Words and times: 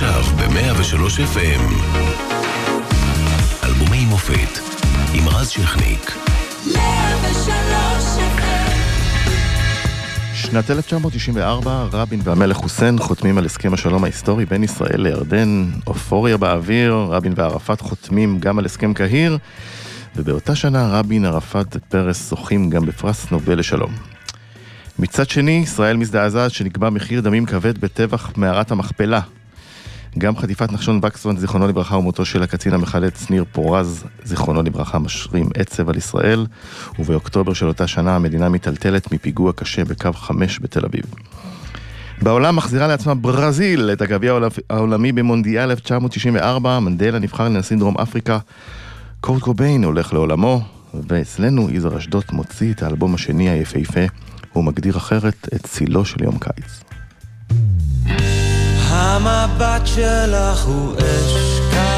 עכשיו 0.00 0.22
ב-103 0.36 1.36
FM. 1.36 1.62
אלבומי 3.64 4.04
מופת 4.04 4.58
עם 5.14 5.28
רז 5.28 5.48
שכניק. 5.48 6.12
103 6.74 8.18
שנת 10.34 10.70
1994, 10.70 11.84
רבין 11.92 12.20
והמלך 12.24 12.56
חוסיין 12.56 12.98
חותמים 12.98 13.38
על 13.38 13.44
הסכם 13.44 13.74
השלום 13.74 14.04
ההיסטורי 14.04 14.46
בין 14.46 14.64
ישראל 14.64 15.00
לירדן, 15.00 15.70
אופוריה 15.86 16.36
באוויר, 16.36 16.94
רבין 16.94 17.32
וערפאת 17.36 17.80
חותמים 17.80 18.38
גם 18.38 18.58
על 18.58 18.64
הסכם 18.64 18.94
קהיר, 18.94 19.38
ובאותה 20.16 20.54
שנה 20.54 20.88
רבין, 20.90 21.24
ערפאת 21.24 21.76
ופרס 21.76 22.30
זוכים 22.30 22.70
גם 22.70 22.86
בפרס 22.86 23.30
נובל 23.30 23.58
לשלום. 23.58 23.92
מצד 24.98 25.28
שני, 25.28 25.60
ישראל 25.62 25.96
מזדעזעת 25.96 26.50
שנקבע 26.50 26.90
מחיר 26.90 27.20
דמים 27.20 27.46
כבד 27.46 27.78
בטבח 27.78 28.32
מערת 28.36 28.70
המכפלה. 28.70 29.20
גם 30.18 30.36
חטיפת 30.36 30.72
נחשון 30.72 31.00
וקסון, 31.02 31.36
זיכרונו 31.36 31.68
לברכה, 31.68 31.96
ומותו 31.96 32.24
של 32.24 32.42
הקצין 32.42 32.74
המחלץ 32.74 33.30
ניר 33.30 33.44
פורז, 33.52 34.04
זיכרונו 34.24 34.62
לברכה, 34.62 34.98
משרים 34.98 35.48
עצב 35.54 35.88
על 35.88 35.96
ישראל, 35.96 36.46
ובאוקטובר 36.98 37.52
של 37.52 37.68
אותה 37.68 37.86
שנה 37.86 38.16
המדינה 38.16 38.48
מיטלטלת 38.48 39.12
מפיגוע 39.12 39.52
קשה 39.52 39.84
בקו 39.84 40.12
5 40.12 40.58
בתל 40.58 40.84
אביב. 40.84 41.04
בעולם 42.22 42.56
מחזירה 42.56 42.86
לעצמה 42.86 43.14
ברזיל 43.14 43.90
את 43.92 44.02
הגביע 44.02 44.38
העולמי 44.70 45.12
במונדיאל 45.12 45.70
1994, 45.70 46.78
מנדלה 46.78 47.18
נבחר 47.18 47.44
לנשיא 47.44 47.76
דרום 47.76 47.98
אפריקה, 47.98 48.38
קורט 49.20 49.42
קוביין 49.42 49.84
הולך 49.84 50.12
לעולמו, 50.12 50.60
ואצלנו 51.08 51.70
יזהר 51.70 51.98
אשדוד 51.98 52.24
מוציא 52.32 52.72
את 52.72 52.82
האלבום 52.82 53.14
השני 53.14 53.50
היפהפה, 53.50 54.00
הוא 54.52 54.64
מגדיר 54.64 54.96
אחרת 54.96 55.48
את 55.54 55.66
צילו 55.66 56.04
של 56.04 56.22
יום 56.22 56.38
קיץ. 56.38 56.87
המבט 58.98 59.86
שלך 59.86 60.64
הוא 60.64 60.94
אש. 60.96 61.60
קרה, 61.70 61.97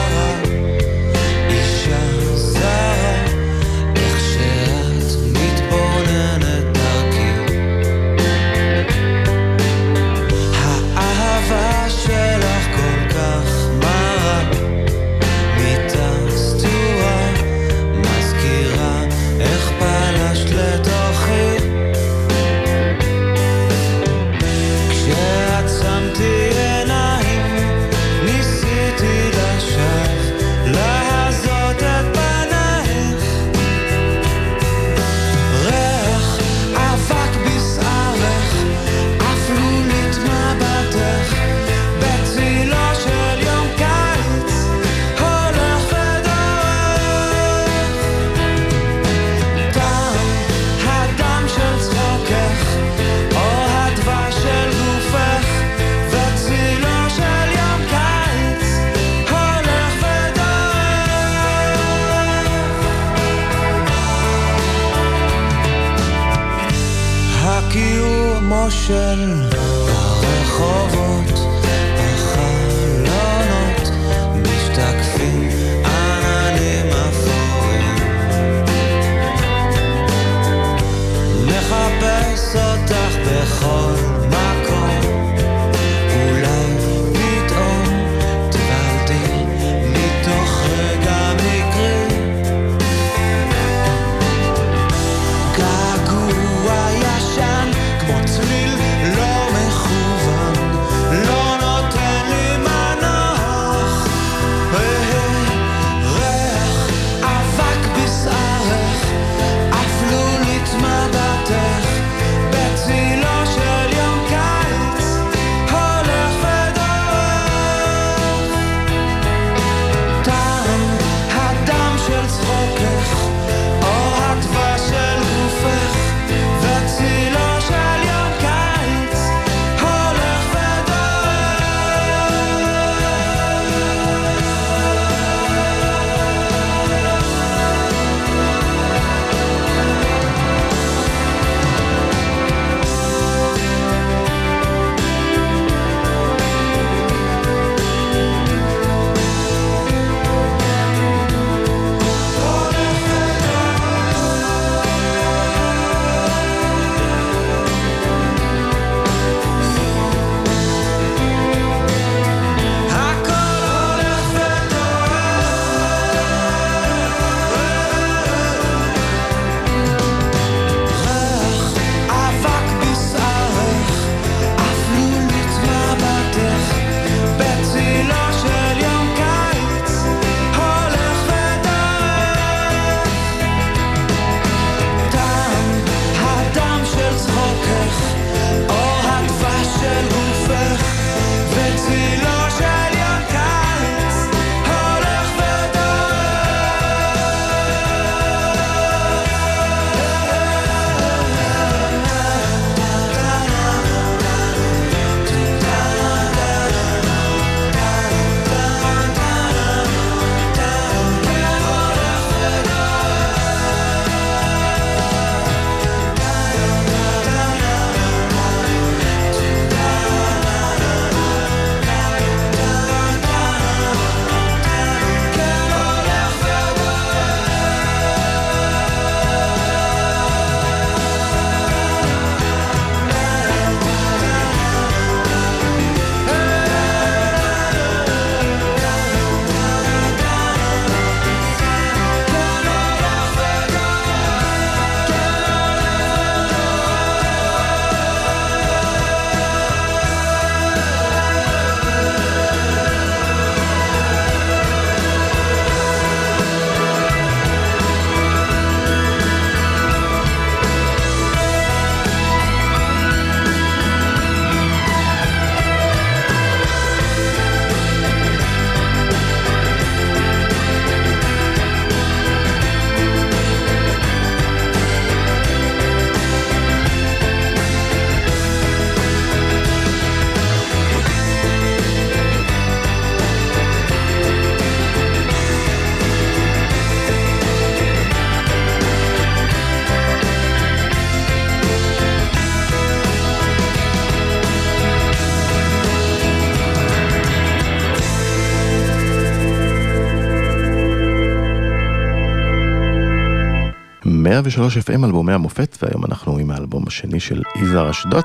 103 304.42 304.78
FM 304.78 305.04
אלבומי 305.04 305.32
המופת, 305.32 305.76
והיום 305.82 306.04
אנחנו 306.04 306.38
עם 306.38 306.50
האלבום 306.50 306.84
השני 306.86 307.20
של 307.20 307.42
יזהר 307.62 307.90
אשדות. 307.90 308.24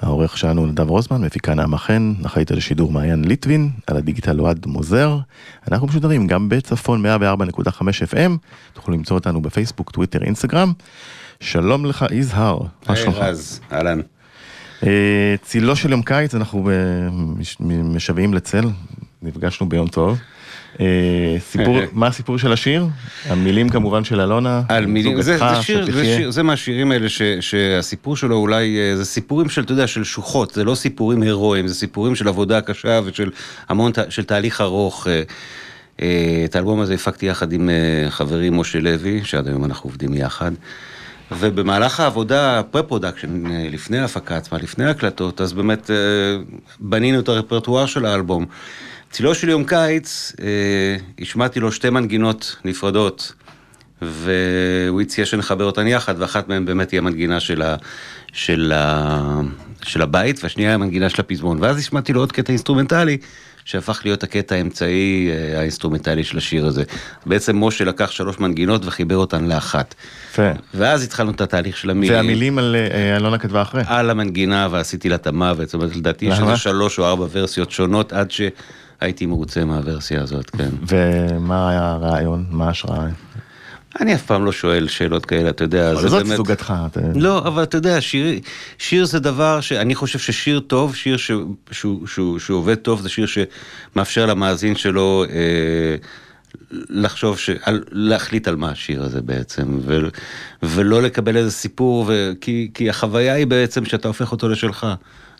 העורך 0.00 0.38
שלנו 0.38 0.66
נדב 0.66 0.88
רוזמן, 0.90 1.24
מפיקה 1.24 1.54
נעמה 1.54 1.78
חן, 1.78 2.12
אחראית 2.26 2.50
על 2.50 2.58
השידור 2.58 2.92
מעיין 2.92 3.24
ליטבין, 3.24 3.70
על 3.86 3.96
הדיגיטל 3.96 4.40
אוהד 4.40 4.66
מוזר. 4.66 5.18
אנחנו 5.70 5.86
משודרים 5.86 6.26
גם 6.26 6.48
בצפון 6.48 7.06
104.5 7.06 7.80
FM, 8.12 8.30
תוכלו 8.72 8.94
למצוא 8.94 9.16
אותנו 9.16 9.42
בפייסבוק, 9.42 9.90
טוויטר, 9.90 10.22
אינסטגרם. 10.22 10.72
שלום 11.40 11.86
לך 11.86 12.04
יזהר, 12.12 12.58
מה 12.62 12.68
היי 12.94 12.96
שלומך? 12.96 13.16
רז, 13.18 13.60
אהלן. 13.72 14.00
אה, 14.86 15.34
צילו 15.42 15.76
של 15.76 15.90
יום 15.90 16.02
קיץ, 16.02 16.34
אנחנו 16.34 16.70
אה, 16.70 16.74
מש- 17.12 17.56
משוועים 17.84 18.34
לצל, 18.34 18.64
נפגשנו 19.22 19.68
ביום 19.68 19.88
טוב. 19.88 20.18
אה, 20.80 21.36
סיפור, 21.50 21.76
מה 21.92 22.06
הסיפור 22.06 22.38
של 22.38 22.52
השיר? 22.52 22.86
המילים 23.28 23.68
כמובן 23.68 24.04
של 24.04 24.20
אלונה, 24.20 24.62
על 24.68 24.86
מילים, 24.86 25.22
זה, 25.22 25.38
זה 25.38 25.62
שיר, 25.62 25.92
זה. 25.92 26.04
שיר, 26.04 26.30
זה 26.30 26.42
מהשירים 26.42 26.92
האלה 26.92 27.08
ש, 27.08 27.22
שהסיפור 27.40 28.16
שלו 28.16 28.36
אולי, 28.36 28.78
אה, 28.78 28.96
זה 28.96 29.04
סיפורים 29.04 29.48
של, 29.48 29.62
אתה 29.62 29.72
יודע, 29.72 29.86
של 29.86 30.04
שוחות, 30.04 30.54
זה 30.54 30.64
לא 30.64 30.74
סיפורים 30.74 31.22
הירואיים, 31.22 31.68
זה 31.68 31.74
סיפורים 31.74 32.14
של 32.14 32.28
עבודה 32.28 32.60
קשה 32.60 33.00
ושל 33.04 33.30
המון, 33.68 33.92
של 34.08 34.24
תהליך 34.24 34.60
ארוך. 34.60 35.06
אה, 35.06 35.22
אה, 36.02 36.42
את 36.44 36.56
האלבום 36.56 36.80
הזה 36.80 36.94
הפקתי 36.94 37.26
יחד 37.26 37.52
עם 37.52 37.70
אה, 37.70 38.10
חברי 38.10 38.50
משה 38.50 38.80
לוי, 38.80 39.20
שעד 39.24 39.48
היום 39.48 39.64
אנחנו 39.64 39.90
עובדים 39.90 40.14
יחד. 40.14 40.52
ובמהלך 41.38 42.00
העבודה, 42.00 42.58
הפרה-פרודקשן, 42.58 43.46
אה, 43.46 43.68
לפני 43.70 43.98
ההפקה 43.98 44.36
עצמה, 44.36 44.58
לפני 44.58 44.84
ההקלטות, 44.84 45.40
אז 45.40 45.52
באמת 45.52 45.90
אה, 45.90 45.96
בנינו 46.80 47.20
את 47.20 47.28
הרפרטואר 47.28 47.86
של 47.86 48.06
האלבום. 48.06 48.46
צילו 49.10 49.34
של 49.34 49.48
יום 49.48 49.64
קיץ, 49.64 50.32
אה, 50.40 50.96
השמעתי 51.20 51.60
לו 51.60 51.72
שתי 51.72 51.90
מנגינות 51.90 52.56
נפרדות, 52.64 53.32
והוא 54.02 55.00
הציע 55.00 55.26
שנחבר 55.26 55.64
אותן 55.64 55.86
יחד, 55.86 56.14
ואחת 56.18 56.48
מהן 56.48 56.64
באמת 56.64 56.90
היא 56.90 56.98
המנגינה 56.98 57.40
של, 57.40 57.62
ה, 57.62 57.76
של, 58.32 58.72
ה, 58.76 59.40
של 59.82 60.02
הבית, 60.02 60.40
והשנייה 60.42 60.70
היא 60.70 60.74
המנגינה 60.74 61.08
של 61.08 61.20
הפזמון. 61.20 61.58
ואז 61.60 61.78
השמעתי 61.78 62.12
לו 62.12 62.20
עוד 62.20 62.32
קטע 62.32 62.52
אינסטרומנטלי, 62.52 63.18
שהפך 63.64 64.00
להיות 64.04 64.22
הקטע 64.22 64.54
האמצעי 64.54 65.30
אה, 65.30 65.58
האינסטרומנטלי 65.58 66.24
של 66.24 66.38
השיר 66.38 66.66
הזה. 66.66 66.82
בעצם 67.26 67.64
משה 67.64 67.84
לקח 67.84 68.10
שלוש 68.10 68.38
מנגינות 68.38 68.86
וחיבר 68.86 69.16
אותן 69.16 69.44
לאחת. 69.44 69.94
יפה. 70.32 70.50
ואז 70.74 71.02
התחלנו 71.02 71.30
את 71.30 71.40
התהליך 71.40 71.76
של 71.76 71.90
המילים. 71.90 72.16
והמילים 72.16 72.58
על 72.58 72.76
אה, 72.76 73.16
אלונה 73.16 73.38
כתבה 73.38 73.62
אחרי. 73.62 73.82
על 73.86 74.10
המנגינה 74.10 74.68
ועשיתי 74.70 75.08
לה 75.08 75.14
את 75.14 75.26
המוות, 75.26 75.68
זאת 75.68 75.74
אומרת 75.74 75.96
לדעתי 75.96 76.24
יש? 76.24 76.40
איזה 76.40 76.56
שלוש 76.56 76.98
או 76.98 77.04
ארבע 77.04 77.26
ורסיות 77.32 77.70
שונות 77.70 78.12
עד 78.12 78.30
שהייתי 79.00 79.26
מרוצה 79.26 79.64
מהוורסיה 79.64 80.22
הזאת, 80.22 80.50
כן. 80.50 80.68
ומה 80.88 81.70
היה 81.70 81.90
הרעיון? 81.90 82.44
מה 82.50 82.66
ההשראה? 82.66 83.06
אני 84.00 84.14
אף 84.14 84.22
פעם 84.22 84.44
לא 84.44 84.52
שואל 84.52 84.88
שאלות 84.88 85.26
כאלה, 85.26 85.50
אתה 85.50 85.64
יודע, 85.64 85.94
זה 85.94 86.08
זאת 86.08 86.22
באמת... 86.24 86.36
זוגתך. 86.36 86.74
אתה- 86.86 87.00
לא, 87.14 87.38
אבל 87.38 87.62
אתה 87.62 87.76
יודע, 87.76 88.00
שיר, 88.00 88.40
שיר 88.78 89.04
זה 89.04 89.18
דבר 89.20 89.60
שאני 89.60 89.94
חושב 89.94 90.18
ששיר 90.18 90.60
טוב, 90.60 90.94
שיר 90.94 91.16
ש, 91.16 91.30
שהוא, 91.70 92.06
שהוא, 92.06 92.38
שהוא 92.38 92.58
עובד 92.58 92.74
טוב, 92.74 93.00
זה 93.00 93.08
שיר 93.08 93.26
שמאפשר 93.26 94.26
למאזין 94.26 94.76
שלו 94.76 95.24
אה, 95.30 95.36
לחשוב, 96.70 97.38
ש, 97.38 97.50
על, 97.62 97.84
להחליט 97.90 98.48
על 98.48 98.56
מה 98.56 98.70
השיר 98.70 99.02
הזה 99.02 99.22
בעצם, 99.22 99.78
ו, 99.82 99.98
ולא 100.62 101.02
לקבל 101.02 101.36
איזה 101.36 101.50
סיפור, 101.50 102.04
ו, 102.08 102.32
כי, 102.40 102.70
כי 102.74 102.90
החוויה 102.90 103.34
היא 103.34 103.46
בעצם 103.46 103.84
שאתה 103.84 104.08
הופך 104.08 104.32
אותו 104.32 104.48
לשלך. 104.48 104.86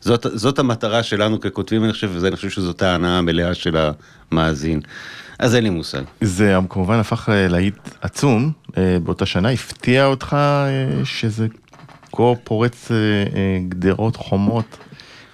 זאת, 0.01 0.27
זאת 0.35 0.59
המטרה 0.59 1.03
שלנו 1.03 1.41
ככותבים, 1.41 1.85
אני 1.85 1.93
חושב, 1.93 2.11
ואני 2.21 2.37
חושב 2.37 2.51
שזאת 2.51 2.83
ההנאה 2.83 3.19
המלאה 3.19 3.55
של 3.55 3.77
המאזין. 4.33 4.81
אז 5.39 5.55
אין 5.55 5.65
לי 5.65 5.71
מושג. 5.71 6.03
זה 6.21 6.57
כמובן 6.69 6.99
הפך 6.99 7.29
אה, 7.29 7.49
להיט 7.49 7.79
עצום 8.01 8.53
אה, 8.79 8.97
באותה 9.03 9.27
שנה, 9.27 9.51
הפתיע 9.51 10.07
אותך 10.07 10.37
אה, 10.41 11.05
שזה 11.05 11.47
כה 12.13 12.23
פורץ 12.45 12.91
גדרות, 13.69 14.17
חומות, 14.17 14.77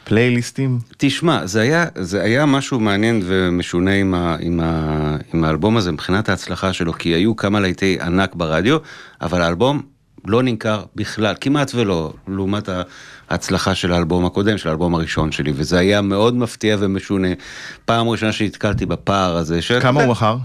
פלייליסטים? 0.08 0.78
תשמע, 0.96 1.46
זה 1.46 1.60
היה, 1.60 1.86
זה 1.94 2.22
היה 2.22 2.46
משהו 2.46 2.80
מעניין 2.80 3.22
ומשונה 3.24 3.92
עם, 3.92 4.14
ה, 4.14 4.36
עם, 4.40 4.60
ה, 4.60 5.16
עם 5.34 5.44
האלבום 5.44 5.76
הזה 5.76 5.92
מבחינת 5.92 6.28
ההצלחה 6.28 6.72
שלו, 6.72 6.92
כי 6.92 7.08
היו 7.08 7.36
כמה 7.36 7.60
להיטי 7.60 7.98
ענק 8.00 8.34
ברדיו, 8.34 8.78
אבל 9.20 9.42
האלבום 9.42 9.82
לא 10.24 10.42
נמכר 10.42 10.84
בכלל, 10.96 11.34
כמעט 11.40 11.74
ולא, 11.74 12.12
לעומת 12.28 12.68
ההצלחה 13.30 13.74
של 13.74 13.92
האלבום 13.92 14.24
הקודם, 14.24 14.58
של 14.58 14.68
האלבום 14.68 14.94
הראשון 14.94 15.32
שלי, 15.32 15.52
וזה 15.54 15.78
היה 15.78 16.00
מאוד 16.00 16.36
מפתיע 16.36 16.76
ומשונה. 16.80 17.28
פעם 17.84 18.08
ראשונה 18.08 18.32
שנתקלתי 18.32 18.86
בפער 18.86 19.36
הזה. 19.36 19.60
כמה 19.80 20.02
הוא 20.02 20.10
מכר? 20.10 20.36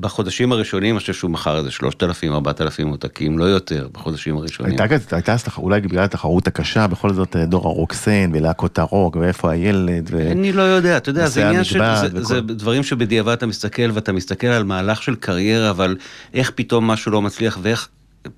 בחודשים 0.00 0.52
הראשונים, 0.52 0.94
אני 0.94 1.00
חושב 1.00 1.12
שהוא 1.12 1.30
מכר 1.30 1.58
איזה 1.58 1.70
3,000, 1.70 2.32
4,000 2.32 2.88
עותקים, 2.88 3.38
לא 3.38 3.44
יותר, 3.44 3.88
בחודשים 3.92 4.36
הראשונים. 4.36 4.76
הייתה 4.80 4.94
הייתה 5.12 5.36
תח- 5.38 5.58
אולי 5.58 5.80
בגלל 5.80 6.04
התחרות 6.04 6.46
הקשה, 6.46 6.86
בכל 6.86 7.12
זאת 7.12 7.36
אה, 7.36 7.46
דור 7.46 7.66
הרוקסן 7.66 8.30
ולהקות 8.34 8.78
הרוק, 8.78 9.16
ואיפה 9.16 9.50
הילד, 9.50 10.08
ו... 10.12 10.30
אני 10.30 10.52
לא 10.52 10.62
יודע, 10.62 10.96
אתה 10.96 11.10
יודע, 11.10 11.26
זה 11.28 11.48
עניין 11.48 11.64
של, 11.64 11.78
זה, 12.00 12.06
וכל- 12.12 12.22
זה 12.24 12.40
דברים 12.40 12.82
שבדיעבד 12.82 13.32
אתה 13.32 13.46
מסתכל 13.46 13.90
ואתה 13.92 14.12
מסתכל 14.12 14.46
על 14.46 14.64
מהלך 14.64 15.02
של 15.02 15.14
קריירה, 15.14 15.70
אבל 15.70 15.96
איך 16.34 16.52
פתאום 16.54 16.86
משהו 16.86 17.12
לא 17.12 17.22
מצליח 17.22 17.58
ואיך 17.62 17.88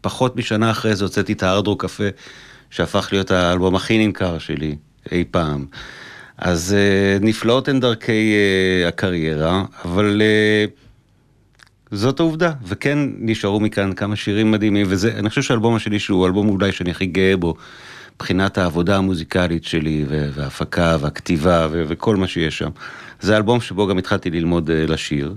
פחות 0.01 0.37
משנה 0.37 0.71
אחרי 0.71 0.97
זה 0.97 1.05
הוצאתי 1.05 1.33
את 1.33 1.43
הארדרו 1.43 1.77
קפה, 1.79 2.05
שהפך 2.71 3.09
להיות 3.13 3.31
האלבום 3.31 3.75
הכי 3.75 4.07
נמכר 4.07 4.39
שלי 4.39 4.77
אי 5.13 5.25
פעם. 5.31 5.65
אז 6.39 6.77
uh, 7.21 7.25
נפלאות 7.25 7.69
הן 7.69 7.81
דרכי 7.81 8.35
uh, 8.85 8.89
הקריירה, 8.89 9.65
אבל 9.85 10.23
uh, 10.23 10.86
זאת 11.91 12.21
העובדה, 12.21 12.53
וכן 12.63 12.99
נשארו 13.19 13.61
מכאן 13.61 13.93
כמה 13.93 14.17
שירים 14.17 14.51
מדהימים, 14.51 14.87
וזה, 14.89 15.13
אני 15.19 15.29
חושב 15.29 15.43
שהאלבום 15.43 15.75
השני 15.75 15.99
שהוא 15.99 16.25
האלבום 16.25 16.49
אולי 16.49 16.73
שאני 16.73 16.91
הכי 16.91 17.07
גאה 17.07 17.37
בו, 17.37 17.55
מבחינת 18.17 18.59
העבודה 18.59 18.97
המוזיקלית 18.97 19.65
שלי, 19.65 20.05
וההפקה, 20.09 20.97
והכתיבה, 21.01 21.69
וכל 21.71 22.17
מה 22.17 22.27
שיש 22.27 22.59
שם. 22.59 22.71
זה 23.21 23.37
אלבום 23.37 23.61
שבו 23.61 23.87
גם 23.87 23.99
התחלתי 23.99 24.31
ללמוד 24.31 24.71
uh, 24.71 24.91
לשיר, 24.91 25.35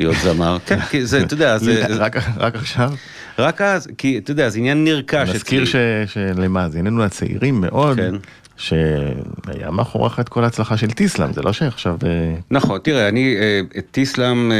להיות 0.00 0.16
זמר. 0.22 0.58
כן, 0.66 0.80
כי 0.80 1.06
זה, 1.06 1.20
אתה 1.22 1.34
יודע, 1.34 1.58
זה... 1.58 1.86
רק 2.04 2.16
רק 2.36 2.54
עכשיו? 2.54 2.92
רק 3.38 3.60
אז, 3.60 3.88
כי 3.98 4.18
אתה 4.18 4.30
יודע, 4.30 4.48
זה 4.48 4.58
עניין 4.58 4.84
נרכש 4.84 5.28
נזכיר 5.28 5.64
ש- 5.64 5.76
שלמאזיננו 6.06 7.02
הצעירים 7.04 7.60
מאוד, 7.60 7.96
כן. 7.96 8.14
שהיה 8.56 9.70
מאחוריך 9.72 10.20
את 10.20 10.28
כל 10.28 10.44
ההצלחה 10.44 10.76
של 10.76 10.90
טיסלאם, 10.90 11.32
זה 11.32 11.42
לא 11.42 11.52
שעכשיו... 11.52 11.96
אה, 12.06 12.34
נכון, 12.50 12.78
תראה, 12.82 13.08
אני, 13.08 13.36
אה, 13.36 13.60
את 13.78 13.86
טיסלאם 13.90 14.52
אה, 14.52 14.56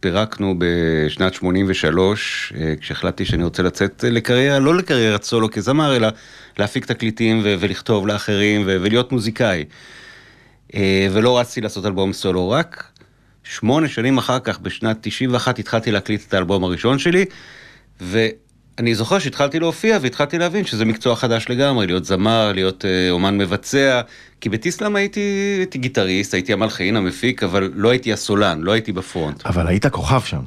פירקנו 0.00 0.54
בשנת 0.58 1.34
83, 1.34 2.52
אה, 2.56 2.74
כשהחלטתי 2.80 3.24
שאני 3.24 3.44
רוצה 3.44 3.62
לצאת 3.62 4.04
לקריירה, 4.08 4.58
לא 4.58 4.74
לקריירת 4.74 5.22
סולו 5.22 5.50
כזמר, 5.50 5.96
אלא 5.96 6.08
להפיק 6.58 6.86
תקליטים 6.86 7.40
ו- 7.44 7.54
ולכתוב 7.60 8.06
לאחרים 8.06 8.62
ו- 8.66 8.76
ולהיות 8.80 9.12
מוזיקאי. 9.12 9.64
ולא 11.12 11.38
רצתי 11.38 11.60
לעשות 11.60 11.86
אלבום 11.86 12.12
סולו, 12.12 12.50
רק 12.50 12.84
שמונה 13.50 13.88
שנים 13.88 14.18
אחר 14.18 14.38
כך, 14.38 14.58
בשנת 14.58 14.98
91, 15.00 15.58
התחלתי 15.58 15.90
להקליט 15.90 16.22
את 16.28 16.34
האלבום 16.34 16.64
הראשון 16.64 16.98
שלי, 16.98 17.24
ואני 18.00 18.94
זוכר 18.94 19.18
שהתחלתי 19.18 19.60
להופיע 19.60 19.98
והתחלתי 20.02 20.38
להבין 20.38 20.64
שזה 20.64 20.84
מקצוע 20.84 21.16
חדש 21.16 21.46
לגמרי, 21.48 21.86
להיות 21.86 22.04
זמר, 22.04 22.52
להיות 22.52 22.84
אה, 22.84 23.10
אומן 23.10 23.38
מבצע, 23.38 24.00
כי 24.40 24.48
בטיסלאם 24.48 24.96
הייתי, 24.96 25.54
הייתי 25.58 25.78
גיטריסט, 25.78 26.34
הייתי 26.34 26.52
המלחין, 26.52 26.96
המפיק, 26.96 27.42
אבל 27.42 27.70
לא 27.74 27.90
הייתי 27.90 28.12
הסולן, 28.12 28.60
לא 28.60 28.72
הייתי 28.72 28.92
בפרונט. 28.92 29.46
אבל 29.46 29.66
היית 29.66 29.86
כוכב 29.86 30.20
שם. 30.24 30.40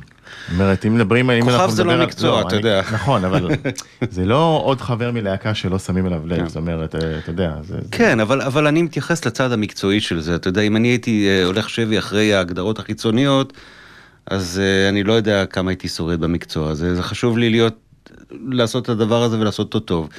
אומרת, 0.53 0.85
אם 0.85 0.95
מדברים, 0.95 1.29
אם 1.29 1.41
כוכב 1.43 1.53
אנחנו 1.53 1.71
זה 1.71 1.83
לא 1.83 2.03
מקצוע, 2.05 2.41
אתה 2.41 2.49
אני- 2.49 2.57
יודע. 2.57 2.81
נכון, 2.93 3.25
אבל 3.25 3.49
זה 4.11 4.25
לא 4.25 4.61
עוד 4.63 4.81
חבר 4.81 5.11
מלהקה 5.11 5.53
שלא 5.53 5.79
שמים 5.79 6.07
אליו 6.07 6.27
לב, 6.27 6.37
כן. 6.37 6.47
זאת 6.47 6.55
אומרת, 6.57 6.95
אה, 6.95 7.17
אתה 7.19 7.29
יודע, 7.29 7.53
כן, 7.91 8.19
אבל, 8.19 8.67
אני 8.67 8.81
מתייחס 8.81 9.25
לצד 9.25 9.51
המקצועי 9.51 9.99
של 10.01 10.19
זה. 10.21 10.35
אתה 10.35 10.47
יודע, 10.47 10.61
אם 10.61 10.75
אני 10.75 10.87
הייתי 10.87 11.27
אה, 11.29 11.45
הולך 11.45 11.69
שבי 11.69 11.99
אחרי 11.99 12.33
ההגדרות 12.33 12.79
החיצוניות, 12.79 13.53
אז 14.27 14.61
אה, 14.63 14.89
אני 14.89 15.03
לא 15.03 15.13
יודע 15.13 15.45
כמה 15.45 15.71
הייתי 15.71 15.87
שורד 15.87 16.19
במקצוע 16.19 16.69
הזה. 16.69 16.95
זה 16.95 17.03
חשוב 17.03 17.37
לי 17.37 17.49
להיות, 17.49 17.75
לעשות 18.31 18.83
את 18.83 18.89
הדבר 18.89 19.23
הזה 19.23 19.39
ולעשות 19.39 19.73
אותו 19.73 19.79
טוב. 19.79 20.09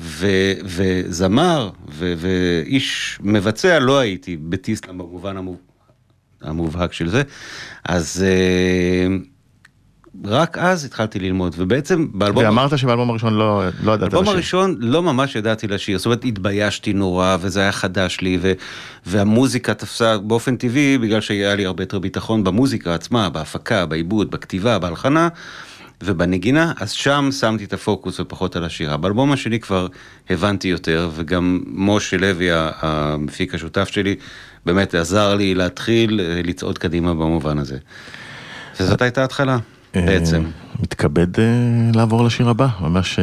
ו, 0.00 0.26
וזמר 0.64 1.70
ו, 1.92 2.14
ואיש 2.16 3.18
מבצע 3.22 3.78
לא 3.78 3.98
הייתי 3.98 4.36
בטיסלאם 4.36 4.98
במובן 4.98 5.36
המוב, 5.36 5.56
המובהק 6.42 6.92
של 6.92 7.08
זה. 7.08 7.22
אז 7.84 8.24
רק 10.24 10.58
אז 10.58 10.84
התחלתי 10.84 11.18
ללמוד, 11.18 11.54
ובעצם 11.58 12.06
באלבום... 12.12 12.44
ואמרת 12.44 12.78
שבאלבום 12.78 13.10
הראשון 13.10 13.34
לא 13.34 13.62
לא 13.84 13.92
ידעת 13.92 14.00
באלבום 14.00 14.22
לשיר. 14.22 14.34
הראשון 14.34 14.76
לא 14.78 15.02
ממש 15.02 15.36
ידעתי 15.36 15.66
לשיר, 15.66 15.98
זאת 15.98 16.06
אומרת 16.06 16.24
התביישתי 16.24 16.92
נורא 16.92 17.36
וזה 17.40 17.60
היה 17.60 17.72
חדש 17.72 18.20
לי 18.20 18.38
ו- 18.40 18.52
והמוזיקה 19.06 19.74
תפסה 19.74 20.18
באופן 20.18 20.56
טבעי 20.56 20.98
בגלל 20.98 21.20
שהיה 21.20 21.54
לי 21.54 21.66
הרבה 21.66 21.82
יותר 21.82 21.98
ביטחון 21.98 22.44
במוזיקה 22.44 22.94
עצמה, 22.94 23.28
בהפקה, 23.28 23.86
בעיבוד, 23.86 24.30
בכתיבה, 24.30 24.78
בהלחנה 24.78 25.28
ובנגינה, 26.02 26.72
אז 26.80 26.90
שם 26.90 27.28
שמתי 27.40 27.64
את 27.64 27.72
הפוקוס 27.72 28.20
ופחות 28.20 28.56
על 28.56 28.64
השירה. 28.64 28.96
באלבום 28.96 29.32
השני 29.32 29.60
כבר 29.60 29.86
הבנתי 30.30 30.68
יותר 30.68 31.10
וגם 31.14 31.60
משה 31.66 32.16
לוי 32.16 32.48
המפיק 32.52 33.54
השותף 33.54 33.88
שלי 33.88 34.16
באמת 34.66 34.94
עזר 34.94 35.34
לי 35.34 35.54
להתחיל 35.54 36.20
אה, 36.20 36.40
לצעוד 36.44 36.78
קדימה 36.78 37.14
במובן 37.14 37.58
הזה. 37.58 37.78
וזאת 38.80 39.02
הייתה 39.02 39.20
ההתחלה. 39.20 39.58
בעצם. 39.94 40.44
אה, 40.44 40.50
מתכבד 40.82 41.40
אה, 41.40 41.44
לעבור 41.94 42.24
לשיר 42.24 42.48
הבא, 42.48 42.66
ממש 42.80 43.18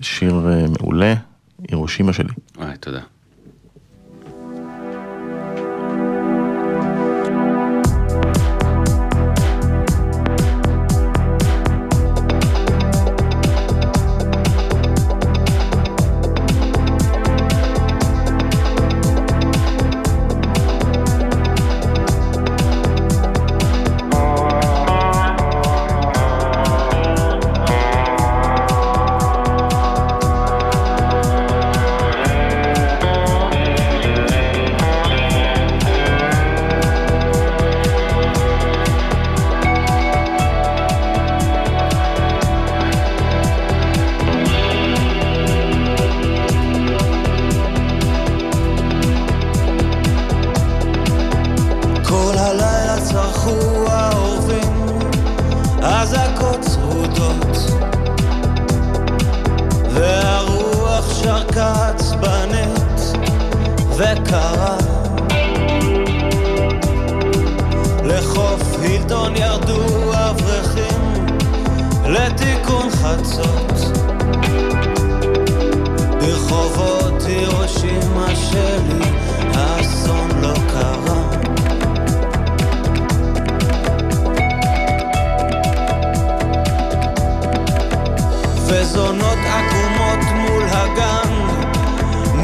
שיר 0.00 0.48
אה, 0.48 0.64
מעולה, 0.80 1.14
הירושימה 1.68 2.12
שלי. 2.12 2.32
וואי, 2.56 2.76
תודה. 2.80 3.00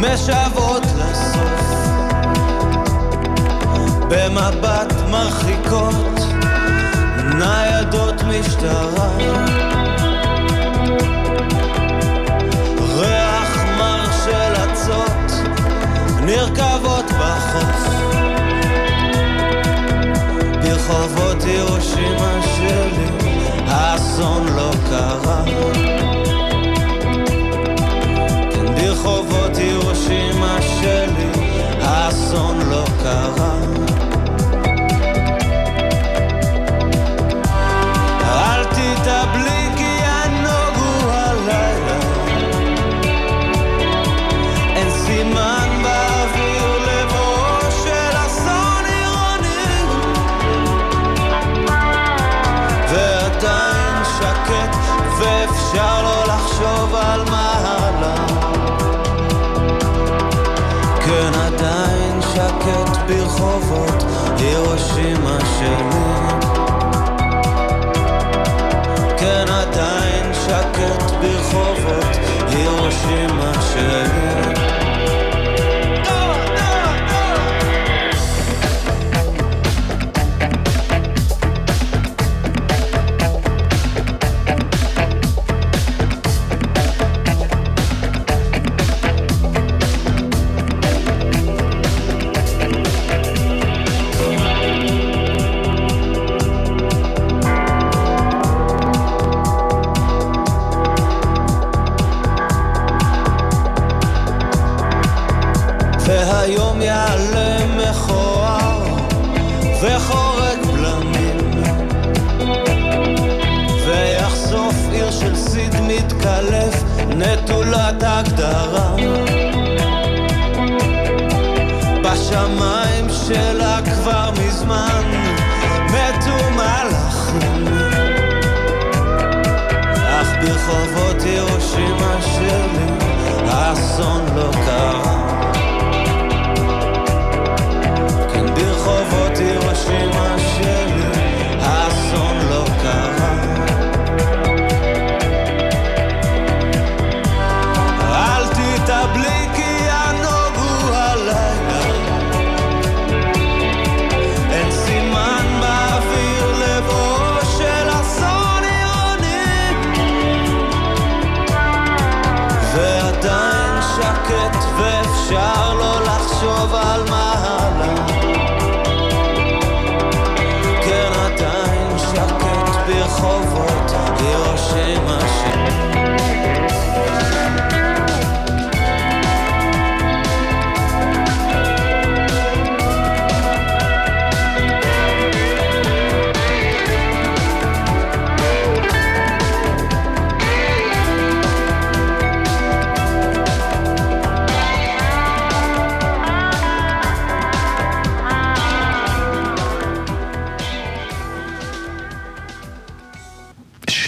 משאבות 0.02 0.82
לסוף. 0.82 1.62
במבט 4.08 4.92
מרחיקות 5.10 6.20
ניידות 7.38 8.22
משטרה. 8.22 9.81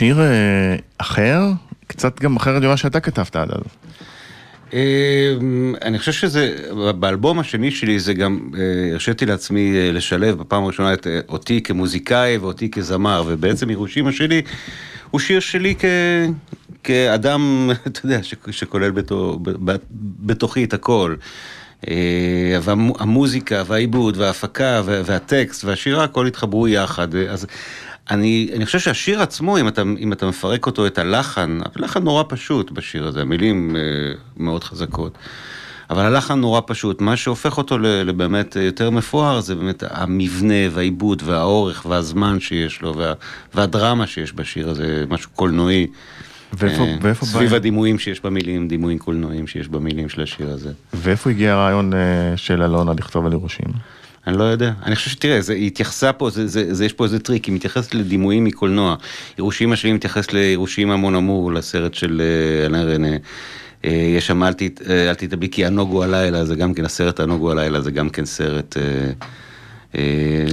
שיר 0.04 0.20
אה, 0.20 0.76
אחר, 0.99 1.40
קצת 1.87 2.20
גם 2.20 2.37
אחרת 2.37 2.62
ממה 2.62 2.76
שאתה 2.76 3.00
כתבת 3.00 3.37
עד 3.37 3.50
אז. 3.50 3.61
אמ, 4.73 5.75
אני 5.82 5.99
חושב 5.99 6.12
שזה, 6.12 6.56
באלבום 6.99 7.38
השני 7.38 7.70
שלי 7.70 7.99
זה 7.99 8.14
גם, 8.14 8.50
אה, 8.58 8.92
הרשיתי 8.92 9.26
לעצמי 9.26 9.76
אה, 9.76 9.92
לשלב 9.92 10.38
בפעם 10.38 10.64
הראשונה 10.64 10.92
את 10.92 11.06
אה, 11.06 11.20
אותי 11.28 11.62
כמוזיקאי 11.62 12.37
ואותי 12.37 12.70
כזמר, 12.70 13.23
ובעצם 13.26 13.68
הירושימה 13.68 14.12
שלי 14.12 14.42
הוא 15.11 15.20
שיר 15.20 15.40
שלי 15.40 15.75
כ... 15.78 15.84
כאדם, 16.84 17.70
אתה 17.87 18.00
יודע, 18.06 18.18
שכולל 18.50 18.90
בתו, 18.90 19.38
בתוכי 20.20 20.64
את 20.64 20.75
הכל. 20.75 21.14
אה, 21.88 22.58
והמוזיקה 22.62 23.62
והעיבוד 23.66 24.16
וההפקה 24.16 24.82
וה- 24.84 25.02
והטקסט 25.04 25.64
והשירה, 25.64 26.04
הכל 26.04 26.26
התחברו 26.26 26.68
יחד. 26.68 27.14
אז 27.14 27.46
אני, 28.11 28.50
אני 28.56 28.66
חושב 28.66 28.78
שהשיר 28.78 29.23
עצמו, 29.23 29.58
אם 29.58 29.68
אתה, 29.68 29.82
אם 29.99 30.12
אתה 30.12 30.26
מפרק 30.26 30.66
אותו, 30.66 30.87
את 30.87 30.99
הלחן, 30.99 31.58
הלחן 31.76 32.02
נורא 32.02 32.25
פשוט 32.28 32.70
בשיר 32.70 33.06
הזה, 33.06 33.20
המילים 33.20 33.76
אה, 33.76 33.82
מאוד 34.37 34.64
חזקות. 34.64 35.18
אבל 35.90 36.02
הלחן 36.02 36.40
נורא 36.40 36.61
פשוט, 36.66 37.00
מה 37.00 37.16
שהופך 37.16 37.58
אותו 37.58 37.78
לבאמת 37.78 38.56
יותר 38.56 38.90
מפואר 38.90 39.40
זה 39.40 39.54
באמת 39.54 39.82
המבנה 39.90 40.54
והעיבוד 40.70 41.23
והאורך 41.26 41.87
והזמן 41.88 42.40
שיש 42.40 42.82
לו 42.82 42.96
וה, 42.96 43.12
והדרמה 43.54 44.06
שיש 44.06 44.32
בשיר 44.34 44.70
הזה, 44.70 45.04
משהו 45.08 45.30
קולנועי. 45.30 45.87
ואיפה, 46.52 46.82
אה, 46.82 46.96
ואיפה, 47.02 47.26
סביב 47.26 47.50
בא, 47.50 47.56
הדימויים 47.56 47.99
שיש 47.99 48.20
במילים, 48.20 48.68
דימויים 48.68 48.99
קולנועיים 48.99 49.46
שיש 49.46 49.68
במילים 49.68 50.08
של 50.08 50.23
השיר 50.23 50.50
הזה. 50.50 50.73
ואיפה 50.94 51.30
הגיע 51.30 51.52
הרעיון 51.52 51.94
אה, 51.94 52.37
של 52.37 52.62
אלונה 52.62 52.92
לכתוב 52.92 53.26
על 53.26 53.32
הירושימה? 53.33 53.93
אני 54.26 54.38
לא 54.38 54.45
יודע. 54.45 54.73
אני 54.87 54.97
חושב 54.97 55.11
שתראה, 55.11 55.40
זה, 55.40 55.52
היא 55.54 55.66
התייחסה 55.66 56.12
פה, 56.12 56.31
זה, 56.31 56.47
זה, 56.47 56.75
זה, 56.75 56.85
יש 56.85 56.92
פה 56.92 57.05
איזה 57.05 57.18
טריק, 57.18 57.44
היא 57.44 57.55
מתייחסת 57.55 57.94
לדימויים 57.94 58.44
מקולנוע. 58.44 58.96
הירושימה 59.38 59.77
שלי 59.77 59.92
מתייחס 59.92 60.33
להירושימה 60.33 60.96
mon 60.96 61.14
amour, 61.14 61.53
לסרט 61.53 61.94
של 61.94 62.22
אה, 62.25 62.66
אלן 62.66 62.88
רנה. 62.88 63.16
אה, 63.85 63.90
יש 64.16 64.27
שם 64.27 64.42
אל 64.42 64.53
ת- 64.53 64.83
אה, 64.90 65.12
כי 65.51 65.66
ענוג 65.66 65.88
הוא 65.88 66.05
הלילה, 66.05 66.44
זה 66.44 66.55
גם 66.55 66.75
כן, 66.75 66.85
הסרט 66.85 67.20
ענוג 67.20 67.38
הוא 67.38 67.50
הלילה 67.51 67.81
זה 67.81 67.90
גם 67.90 68.09
כן 68.11 68.25
סרט... 68.25 68.77
אה, 69.94 70.00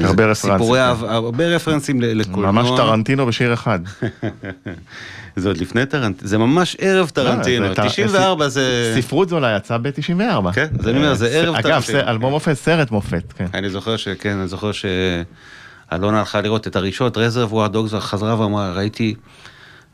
אה, 0.01 0.07
הרבה 0.07 0.25
רפרנסים, 0.25 0.51
סיפורי 0.51 0.79
כן. 0.79 1.05
הרבה 1.09 1.47
רפרנסים 1.47 2.01
לקולנוע. 2.01 2.51
ממש 2.51 2.69
טרנטינו 2.77 3.25
בשיר 3.25 3.53
אחד. 3.53 3.79
זה 5.35 5.47
עוד 5.47 5.57
לפני 5.57 5.85
טרנטינו, 5.85 6.27
זה 6.29 6.37
ממש 6.37 6.77
ערב 6.79 7.09
טרנטינו, 7.09 7.63
לא, 7.63 7.69
זה 7.69 7.75
טר- 7.75 7.87
94 7.87 8.47
זה... 8.47 8.93
ספרות 9.01 9.29
זולה 9.29 9.55
יצא 9.57 9.77
ב-94. 9.77 10.51
כן, 10.53 10.67
אז 10.79 10.87
אני 10.87 10.97
אומר, 10.97 11.13
זה 11.13 11.27
ערב 11.27 11.55
אגב, 11.55 11.63
טרנטינו. 11.63 11.99
זה 11.99 12.07
אלבום 12.09 12.31
מופת, 12.31 12.53
סרט 12.53 12.91
מופת, 12.91 13.33
כן. 13.37 13.45
אני 13.53 13.69
זוכר 13.69 13.97
שכן, 13.97 14.37
אני 14.37 14.47
זוכר 14.47 14.71
שאלונה 14.71 16.19
הלכה 16.19 16.41
לראות 16.41 16.67
את 16.67 16.75
הראשון, 16.75 17.11
רזרבואר 17.15 17.67
דוגס, 17.67 17.93
חזרה 17.93 18.39
ואמרה, 18.39 18.71
ראיתי, 18.73 19.15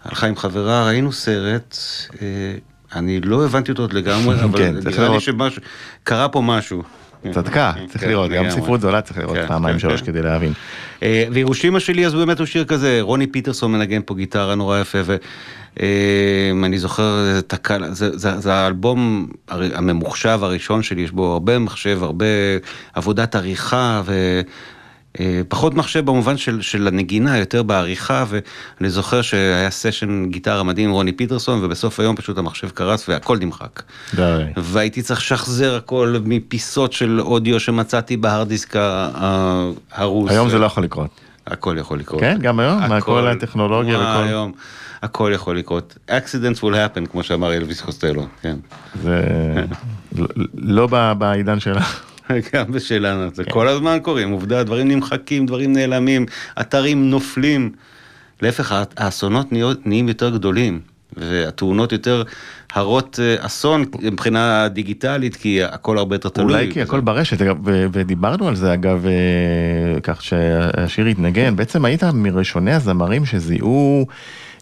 הלכה 0.05 0.27
עם 0.27 0.36
חברה, 0.36 0.86
ראינו 0.88 1.12
סרט, 1.12 1.77
אה, 2.21 2.27
אני 2.95 3.21
לא 3.21 3.45
הבנתי 3.45 3.71
אותו 3.71 3.83
עוד 3.83 3.93
לגמרי, 3.93 4.36
אבל 4.43 4.57
כן, 4.60 4.75
נראה 4.75 4.91
לי 4.97 5.03
לראות. 5.03 5.21
שמשהו, 5.21 5.62
קרה 6.03 6.29
פה 6.29 6.41
משהו. 6.41 6.83
צדקה, 7.31 7.73
צריך 7.87 8.03
כן, 8.03 8.09
לראות, 8.09 8.31
גם. 8.31 8.49
ספרות 8.49 8.81
זולה 8.81 9.01
צריך 9.01 9.17
לראות 9.17 9.37
כן, 9.37 9.47
פעמיים 9.47 9.75
כן, 9.75 9.79
שלוש 9.79 10.01
כן. 10.01 10.05
כדי 10.05 10.21
להבין. 10.21 10.53
אה, 11.03 11.25
וירושימה 11.31 11.79
שלי 11.79 12.05
אז 12.05 12.15
באמת 12.15 12.39
הוא 12.39 12.45
שיר 12.45 12.65
כזה, 12.65 12.97
רוני 13.01 13.27
פיטרסון 13.27 13.71
מנגן 13.71 14.01
פה 14.05 14.15
גיטרה 14.15 14.55
נורא 14.55 14.79
יפה, 14.79 14.97
ואני 15.05 16.79
זוכר 16.79 17.39
את 17.39 17.53
הקל, 17.53 17.83
זה, 17.91 18.53
האלבום 18.53 19.27
הממוחשב 19.49 20.39
הראשון 20.41 20.83
שלי, 20.83 21.01
יש 21.01 21.11
בו 21.11 21.33
הרבה 21.33 21.59
מחשב, 21.59 21.99
הרבה 22.01 22.25
עבודת 22.93 23.35
עריכה 23.35 24.01
ו... 24.05 24.41
אה, 25.20 25.41
פחות 25.48 25.74
מחשב 25.74 26.06
במובן 26.06 26.38
של, 26.38 26.62
של 26.62 26.88
הנגינה, 26.88 27.38
יותר 27.38 27.63
בעריכה, 27.63 28.26
ואני 28.28 28.89
זוכר 28.89 29.22
שהיה 29.22 29.70
סשן 29.70 30.26
גיטרה 30.30 30.63
מדהים 30.63 30.89
עם 30.89 30.93
רוני 30.96 31.12
פיטרסון, 31.12 31.63
ובסוף 31.65 32.00
היום 32.00 32.15
פשוט 32.15 32.38
המחשב 32.38 32.70
קרס 32.70 33.10
והכל 33.10 33.38
נמחק. 33.38 33.82
די. 34.15 34.43
והייתי 34.58 35.02
צריך 35.02 35.20
לשחזר 35.20 35.76
הכל 35.76 36.15
מפיסות 36.26 36.93
של 36.93 37.22
אודיו 37.22 37.60
שמצאתי 37.60 38.17
ב 38.17 38.23
hard 38.23 38.47
disk 38.47 38.75
הרוס. 39.91 40.32
היום 40.32 40.50
זה 40.50 40.60
לא 40.60 40.65
יכול 40.65 40.84
לקרות. 40.84 41.10
הכל 41.48 41.76
יכול 41.80 42.00
לקרות. 42.00 42.20
כן, 42.22 42.38
גם 42.41 42.60
היום? 42.60 42.84
הכל- 42.84 43.02
כל 43.02 43.28
הטכנולוגיה 43.28 43.98
וכל- 44.00 44.24
היום, 44.28 44.52
הכל 45.02 45.32
יכול 45.36 45.58
לקרות. 45.58 45.98
accidents 46.10 46.58
will 46.62 46.74
happen, 46.74 47.08
כמו 47.12 47.24
שאמר 47.24 47.54
אלוויס 47.54 47.82
קוסטלו, 47.82 48.26
כן. 48.41 48.56
זה 49.04 49.22
לא- 50.58 50.88
בעידן 51.17 51.60
שלה. 51.60 51.82
גם 52.53 52.71
בשלנו, 52.71 53.29
זה 53.33 53.43
כן. 53.43 53.51
כל 53.51 53.67
הזמן 53.67 53.97
קורים, 54.01 54.29
עובדה, 54.31 54.63
דברים 54.63 54.87
נמחקים, 54.87 55.45
דברים 55.45 55.73
נעלמים, 55.73 56.25
אתרים 56.61 57.09
נופלים. 57.09 57.71
להפך, 58.41 58.71
הא- 58.71 58.83
האסונות 58.97 59.47
נהיים 59.85 60.07
יותר 60.07 60.29
גדולים, 60.29 60.79
והתאונות 61.17 61.91
יותר 61.91 62.23
הרות 62.73 63.19
אה, 63.21 63.45
אסון 63.45 63.85
מבחינה 64.01 64.67
דיגיטלית, 64.67 65.35
כי 65.35 65.63
הכל 65.63 65.97
הרבה 65.97 66.15
יותר 66.15 66.29
תלוי. 66.29 66.53
אולי 66.53 66.71
כי 66.73 66.81
הכל 66.81 66.99
ברשת, 66.99 67.37
ו- 67.65 67.85
ודיברנו 67.93 68.47
על 68.47 68.55
זה 68.55 68.73
אגב, 68.73 69.05
אה, 69.05 69.99
כך 70.03 70.23
שהשיר 70.23 71.05
התנגן, 71.05 71.55
בעצם 71.55 71.85
היית 71.85 72.03
מראשוני 72.03 72.73
הזמרים 72.73 73.25
שזיהו 73.25 74.07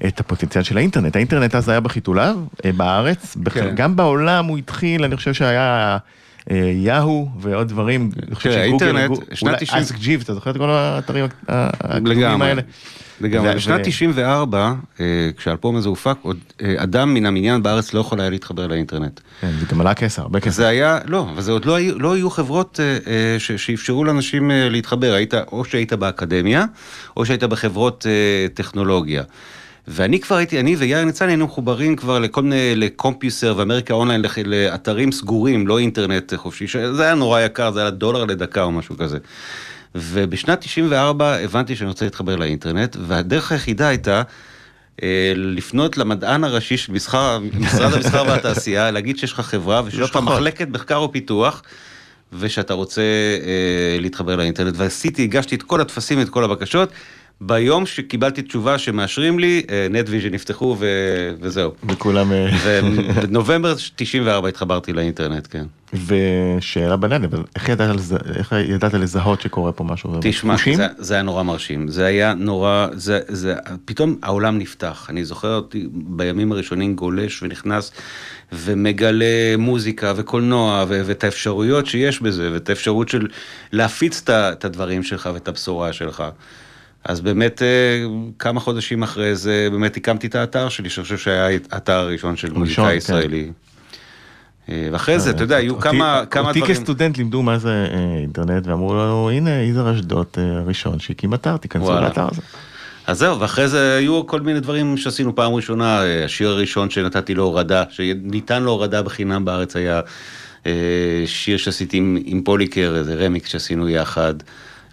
את 0.07 0.19
הפוטנציאל 0.19 0.63
של 0.63 0.77
האינטרנט, 0.77 1.15
האינטרנט 1.15 1.55
אז 1.55 1.69
היה 1.69 1.79
בחיתוליו 1.79 2.35
אה, 2.65 2.71
בארץ, 2.71 3.37
כן. 3.51 3.75
גם 3.75 3.95
בעולם 3.95 4.45
הוא 4.45 4.57
התחיל, 4.57 5.03
אני 5.03 5.15
חושב 5.15 5.33
שהיה 5.33 5.97
אה, 6.51 6.71
יאהו 6.75 7.29
ועוד 7.39 7.67
דברים, 7.67 8.11
תראה, 8.41 8.61
האינטרנט, 8.61 9.07
גו- 9.09 9.21
שנת 9.33 9.49
אולי 9.49 9.65
90 9.65 9.81
אסק 9.81 9.95
ג'יב, 9.95 10.21
אתה 10.23 10.33
זוכר 10.33 10.51
את 10.51 10.57
כל 10.57 10.69
האתרים 10.69 11.25
הקדומים. 11.47 12.41
האלה? 12.41 12.61
לגמרי. 13.21 13.55
בשנת 13.55 13.79
ו- 13.79 13.83
94, 13.83 14.73
אה, 14.99 15.05
כשהאלבום 15.37 15.75
הזה 15.75 15.89
הופק, 15.89 16.15
עוד 16.21 16.37
אה, 16.61 16.73
אדם 16.77 17.13
מן 17.13 17.25
המניין 17.25 17.63
בארץ 17.63 17.93
לא 17.93 17.99
יכול 17.99 18.19
היה 18.21 18.29
להתחבר 18.29 18.67
לאינטרנט. 18.67 19.19
כן, 19.41 19.51
זה 19.59 19.65
גם 19.65 19.81
עלה 19.81 19.93
כסף, 19.93 20.19
הרבה 20.19 20.39
כסף. 20.39 20.57
זה 20.57 20.67
היה, 20.67 20.99
לא, 21.05 21.27
אבל 21.33 21.41
זה 21.41 21.51
עוד 21.51 21.65
לא 21.65 21.75
היו, 21.75 21.99
לא 21.99 22.29
חברות 22.29 22.79
שאפשרו 23.37 24.03
לאנשים 24.03 24.51
להתחבר, 24.53 25.13
היית, 25.13 25.33
או 25.33 25.65
שהיית 25.65 25.93
באקדמיה, 25.93 26.65
או 27.17 27.25
שהיית 27.25 27.43
בחברות 27.43 28.05
טכנולוגיה. 28.53 29.23
ואני 29.87 30.19
כבר 30.19 30.35
הייתי, 30.35 30.59
אני 30.59 30.75
ויאיר 30.75 31.05
ניצן 31.05 31.27
היינו 31.27 31.45
מחוברים 31.45 31.95
כבר 31.95 32.19
לכל 32.19 32.41
מיני, 32.41 32.75
לקומפיוסר 32.75 33.53
ואמריקה 33.57 33.93
אונליין, 33.93 34.25
לאתרים 34.45 35.11
סגורים, 35.11 35.67
לא 35.67 35.79
אינטרנט 35.79 36.33
חופשי, 36.35 36.67
זה 36.67 37.03
היה 37.03 37.15
נורא 37.15 37.41
יקר, 37.41 37.71
זה 37.71 37.81
היה 37.81 37.89
דולר 37.89 38.25
לדקה 38.25 38.63
או 38.63 38.71
משהו 38.71 38.97
כזה. 38.97 39.17
ובשנת 39.95 40.59
94 40.61 41.35
הבנתי 41.35 41.75
שאני 41.75 41.87
רוצה 41.87 42.05
להתחבר 42.05 42.35
לאינטרנט, 42.35 42.97
והדרך 43.07 43.51
היחידה 43.51 43.87
הייתה 43.87 44.21
אה, 45.03 45.33
לפנות 45.35 45.97
למדען 45.97 46.43
הראשי 46.43 46.77
של 46.77 46.93
משרד 46.93 47.93
המסחר 47.93 48.23
והתעשייה, 48.27 48.91
להגיד 48.91 49.17
שיש 49.17 49.33
לך 49.33 49.39
חברה 49.39 49.81
ושיש 49.85 49.99
לך. 49.99 50.15
מחלקת 50.15 50.67
מחקר 50.67 51.01
ופיתוח, 51.01 51.61
ושאתה 52.33 52.73
רוצה 52.73 53.01
אה, 53.01 53.97
להתחבר 53.99 54.35
לאינטרנט. 54.35 54.73
ועשיתי, 54.77 55.23
הגשתי 55.23 55.55
את 55.55 55.63
כל 55.63 55.81
הטפסים, 55.81 56.21
את 56.21 56.29
כל 56.29 56.43
הבקשות. 56.43 56.89
ביום 57.41 57.85
שקיבלתי 57.85 58.41
תשובה 58.41 58.77
שמאשרים 58.77 59.39
לי, 59.39 59.61
נטוויז'ן 59.89 60.29
נפתחו 60.29 60.75
ו... 60.79 60.85
וזהו. 61.41 61.71
וכולם... 61.89 62.31
אה, 62.31 62.49
ובנובמבר 62.83 63.73
94 63.95 64.47
התחברתי 64.49 64.93
לאינטרנט, 64.93 65.47
כן. 65.51 65.65
ושאלה 66.07 66.93
אבל 66.93 67.11
איך 67.55 67.69
ידעת 67.69 67.95
לזה- 67.95 68.17
איך 68.35 68.53
ידעת 68.67 68.93
לזהות 68.93 69.41
שקורה 69.41 69.71
פה 69.71 69.83
משהו? 69.83 70.11
תשמע? 70.21 70.55
זה, 70.75 70.87
זה 70.97 71.13
היה 71.13 71.23
נורא 71.23 71.43
מרשים, 71.43 71.87
זה 71.87 72.05
היה 72.05 72.33
נורא, 72.33 72.87
זה, 72.93 73.19
זה, 73.27 73.55
פתאום 73.85 74.15
העולם 74.23 74.57
נפתח, 74.57 75.07
אני 75.09 75.25
זוכר 75.25 75.55
אותי 75.55 75.87
בימים 75.91 76.51
הראשונים 76.51 76.95
גולש 76.95 77.43
ונכנס 77.43 77.91
ומגלה 78.53 79.25
מוזיקה 79.57 80.13
וקולנוע 80.15 80.85
ו- 80.87 81.01
ואת 81.05 81.23
האפשרויות 81.23 81.85
שיש 81.85 82.21
בזה 82.21 82.49
ואת 82.53 82.69
האפשרות 82.69 83.09
של 83.09 83.27
להפיץ 83.71 84.23
את 84.29 84.65
הדברים 84.65 85.03
שלך 85.03 85.29
ואת 85.33 85.47
הבשורה 85.47 85.93
שלך. 85.93 86.23
אז 87.05 87.21
באמת 87.21 87.61
אה, 87.61 87.67
כמה 88.39 88.59
חודשים 88.59 89.03
אחרי 89.03 89.35
זה 89.35 89.67
באמת 89.71 89.97
הקמתי 89.97 90.27
את 90.27 90.35
האתר 90.35 90.69
שלי, 90.69 90.89
שאני 90.89 91.03
חושב 91.03 91.17
שהיה 91.17 91.59
האתר 91.71 91.93
הראשון 91.93 92.35
של 92.35 92.53
מוזיקאי 92.53 92.85
כן. 92.85 92.97
ישראלי. 92.97 93.51
אה, 94.69 94.89
ואחרי 94.91 95.19
זה, 95.19 95.29
אתה 95.29 95.43
יודע, 95.43 95.55
היו 95.55 95.79
כמה 95.79 96.23
כמה 96.29 96.47
אותי 96.47 96.59
דברים. 96.59 96.75
כסטודנט 96.75 97.17
לימדו 97.17 97.41
מה 97.41 97.57
זה 97.57 97.87
אה, 97.93 98.17
אינטרנט 98.19 98.67
ואמרו 98.67 98.93
לנו 98.93 99.29
הנה 99.29 99.49
יזהר 99.49 99.95
אשדוד 99.95 100.27
אה, 100.37 100.43
הראשון 100.57 100.99
שהקים 100.99 101.33
אתר 101.33 101.57
תיכנסו. 101.57 101.93
לאתר 101.93 102.27
הזה. 102.31 102.41
אז 103.07 103.19
זהו, 103.19 103.39
ואחרי 103.39 103.67
זה 103.67 103.95
היו 103.95 104.27
כל 104.27 104.41
מיני 104.41 104.59
דברים 104.59 104.97
שעשינו 104.97 105.35
פעם 105.35 105.53
ראשונה, 105.53 106.03
אה, 106.03 106.25
השיר 106.25 106.49
הראשון 106.49 106.89
שנתתי 106.89 107.35
להורדה, 107.35 107.83
שניתן 107.89 108.63
להורדה 108.63 109.01
בחינם 109.01 109.45
בארץ 109.45 109.75
היה 109.75 110.01
אה, 110.65 110.71
שיר 111.25 111.57
שעשיתי 111.57 111.97
עם, 111.97 112.41
פוליקר, 112.45 112.95
איזה 112.95 113.15
רמיקס 113.15 113.49
שעשינו 113.49 113.89
יחד, 113.89 114.33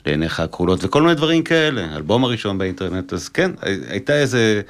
לעיניך 0.06 0.40
הכחולות, 0.40 0.84
וכל 0.84 1.02
מיני 1.02 1.14
דברים 1.14 1.42
כאלה, 1.42 1.86
האלבום 1.92 2.24
הראשון 2.24 2.58
באינטרנט, 2.58 3.12
אז 3.12 3.28
כן, 3.28 3.50
הי- 3.62 3.80
הייתה 3.88 4.12
איזה, 4.12 4.60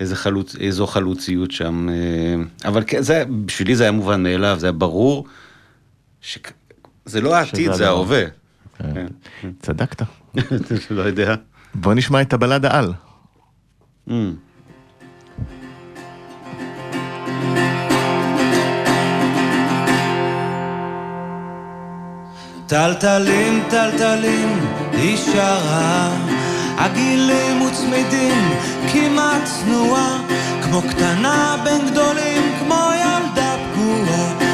איזה 0.00 0.16
חלוץ, 0.16 0.56
איזו 0.56 0.86
חלוציות 0.86 1.50
שם, 1.50 1.88
אה, 1.88 2.34
אבל 2.68 2.82
כן, 2.86 3.02
זה, 3.02 3.24
בשבילי 3.44 3.76
זה 3.76 3.82
היה 3.84 3.92
מובן 3.92 4.22
מאליו, 4.22 4.56
זה 4.58 4.66
היה 4.66 4.72
ברור, 4.72 5.26
שזה 6.20 7.20
לא 7.20 7.34
העתיד, 7.36 7.72
זה. 7.72 7.86
ההווה. 7.88 8.22
כן. 8.78 9.06
צדקת. 9.62 10.02
לא 10.90 11.02
יודע. 11.02 11.34
בוא 11.74 11.94
נשמע 11.94 12.20
את 12.22 12.32
הבלדה 12.32 12.78
על. 12.78 12.92
Mm. 14.08 14.12
טלטלים, 22.68 23.62
טלטלים, 23.70 24.60
היא 24.92 25.16
שרה. 25.16 26.08
הגילים 26.78 27.62
וצמידים, 27.62 28.50
כמעט 28.92 29.44
צנועה, 29.44 30.18
כמו 30.62 30.82
קטנה 30.82 31.56
בין 31.64 31.90
גדולים, 31.90 32.42
כמו 32.58 32.90
ילדה 32.94 33.56
פגועה. 33.72 34.48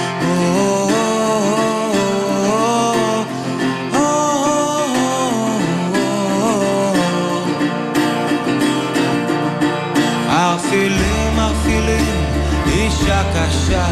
אישה 13.05 13.23
קשה, 13.35 13.87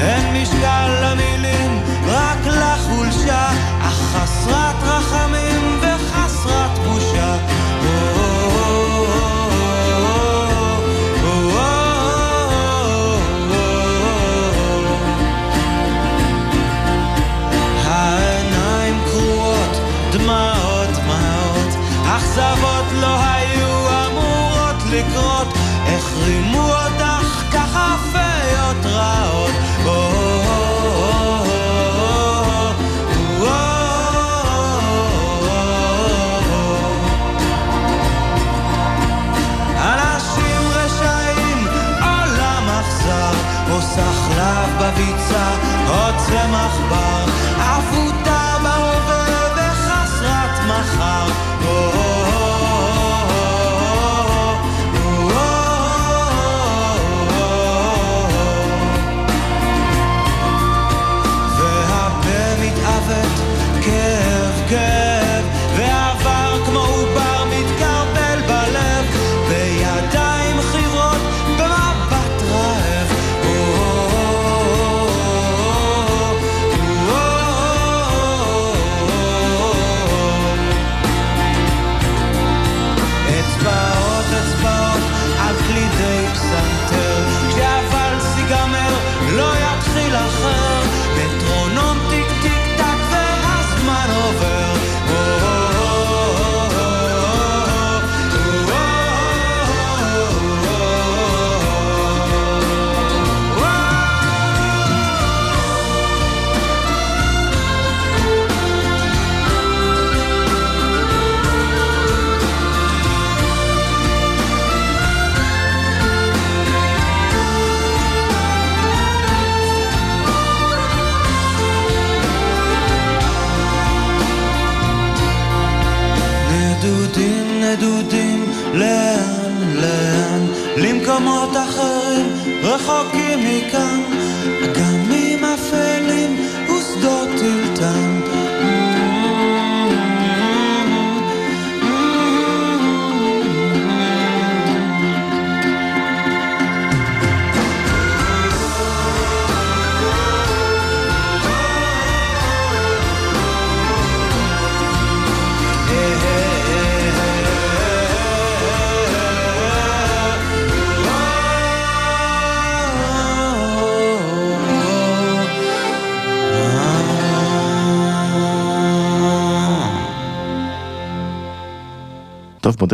אין 0.00 0.42
משקל 0.42 0.88
למילים, 1.02 1.82
רק 2.06 2.38
לחולשה, 2.46 3.50
בביצה, 45.46 46.46
או 46.90 47.05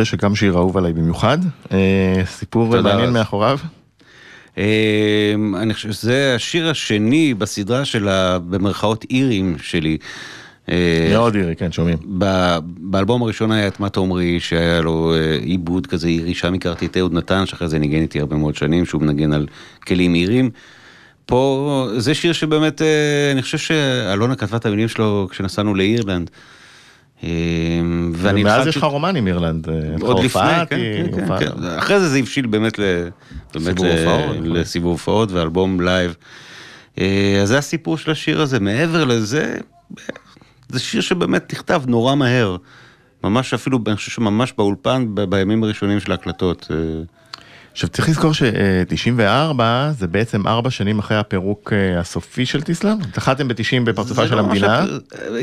מודה 0.03 0.11
שגם 0.11 0.35
שיר 0.35 0.55
אהוב 0.55 0.77
עליי 0.77 0.93
במיוחד. 0.93 1.37
אה, 1.71 2.21
סיפור 2.25 2.81
מעניין. 2.81 3.13
מאחוריו. 3.13 3.59
אמ, 4.57 5.55
אני 5.55 5.73
חושב 5.73 5.91
שזה 5.91 6.33
השיר 6.35 6.69
השני 6.69 7.33
בסדרה 7.33 7.85
של 7.85 8.07
ה... 8.07 8.39
במרכאות 8.39 9.05
אירים 9.09 9.55
שלי. 9.61 9.97
אה, 10.69 11.07
מאוד 11.11 11.35
אירי, 11.35 11.55
כן, 11.55 11.71
שומעים. 11.71 11.97
באלבום 12.77 13.21
הראשון 13.21 13.51
היה 13.51 13.67
את 13.67 13.79
מה 13.79 13.89
תאמרי 13.89 14.39
שהיה 14.39 14.81
לו 14.81 15.13
אה, 15.15 15.37
עיבוד 15.41 15.87
כזה 15.87 16.07
אירי 16.07 16.33
שם 16.33 16.53
הכרתי 16.53 16.85
את 16.85 16.97
אהוד 16.97 17.13
נתן 17.13 17.45
שאחרי 17.45 17.69
זה 17.69 17.79
ניגן 17.79 18.01
איתי 18.01 18.19
הרבה 18.19 18.35
מאוד 18.35 18.55
שנים 18.55 18.85
שהוא 18.85 19.01
מנגן 19.01 19.33
על 19.33 19.47
כלים 19.87 20.15
אירים. 20.15 20.49
פה 21.25 21.89
זה 21.97 22.13
שיר 22.13 22.33
שבאמת 22.33 22.81
אה, 22.81 23.31
אני 23.31 23.41
חושב 23.41 23.57
שאלונה 23.57 24.35
כתבה 24.35 24.57
את 24.57 24.65
המילים 24.65 24.87
שלו 24.87 25.27
כשנסענו 25.31 25.75
לאירלנד. 25.75 26.29
אה, 27.23 27.29
ואני 28.13 28.41
ומאז 28.41 28.67
יש 28.67 28.77
לך 28.77 28.83
רומן 28.83 29.15
עם 29.15 29.27
אירלנד. 29.27 29.69
אה, 29.69 29.75
עוד 30.01 30.23
לפני, 30.23 30.41
כן, 30.69 30.77
כן, 31.15 31.27
כן, 31.27 31.39
כן. 31.39 31.63
אחרי 31.77 31.99
זה 31.99 32.09
זה 32.09 32.17
הבשיל 32.17 32.45
באמת, 32.45 32.79
ל, 32.79 32.83
באמת 33.53 33.65
סיבוב 33.67 33.85
ל- 33.85 33.89
הופעות. 34.07 34.35
לסיבוב 34.43 35.07
ואלבום 35.31 35.81
live. 35.81 36.15
אה, 36.99 37.39
אז 37.41 37.47
זה 37.47 37.57
הסיפור 37.57 37.97
של 37.97 38.11
השיר 38.11 38.41
הזה, 38.41 38.59
מעבר 38.59 39.03
לזה, 39.05 39.55
זה 40.69 40.79
שיר 40.79 41.01
שבאמת 41.01 41.53
נכתב 41.53 41.83
נורא 41.87 42.15
מהר. 42.15 42.55
ממש 43.23 43.53
אפילו, 43.53 43.79
אני 43.87 43.95
חושב 43.95 44.11
שממש 44.11 44.53
באולפן, 44.57 45.05
בימים 45.29 45.63
הראשונים 45.63 45.99
של 45.99 46.11
ההקלטות. 46.11 46.67
עכשיו 47.73 47.89
צריך 47.89 48.09
לזכור 48.09 48.33
ש-94 48.33 49.61
זה 49.97 50.07
בעצם 50.07 50.47
ארבע 50.47 50.69
שנים 50.69 50.99
אחרי 50.99 51.17
הפירוק 51.17 51.73
אה, 51.73 51.99
הסופי 51.99 52.45
של 52.45 52.61
טיסלאם. 52.61 52.97
התחלתם 53.09 53.47
ב-90 53.47 53.55
בפרצופה 53.85 54.27
של 54.27 54.35
לא 54.35 54.39
המדינה, 54.39 54.85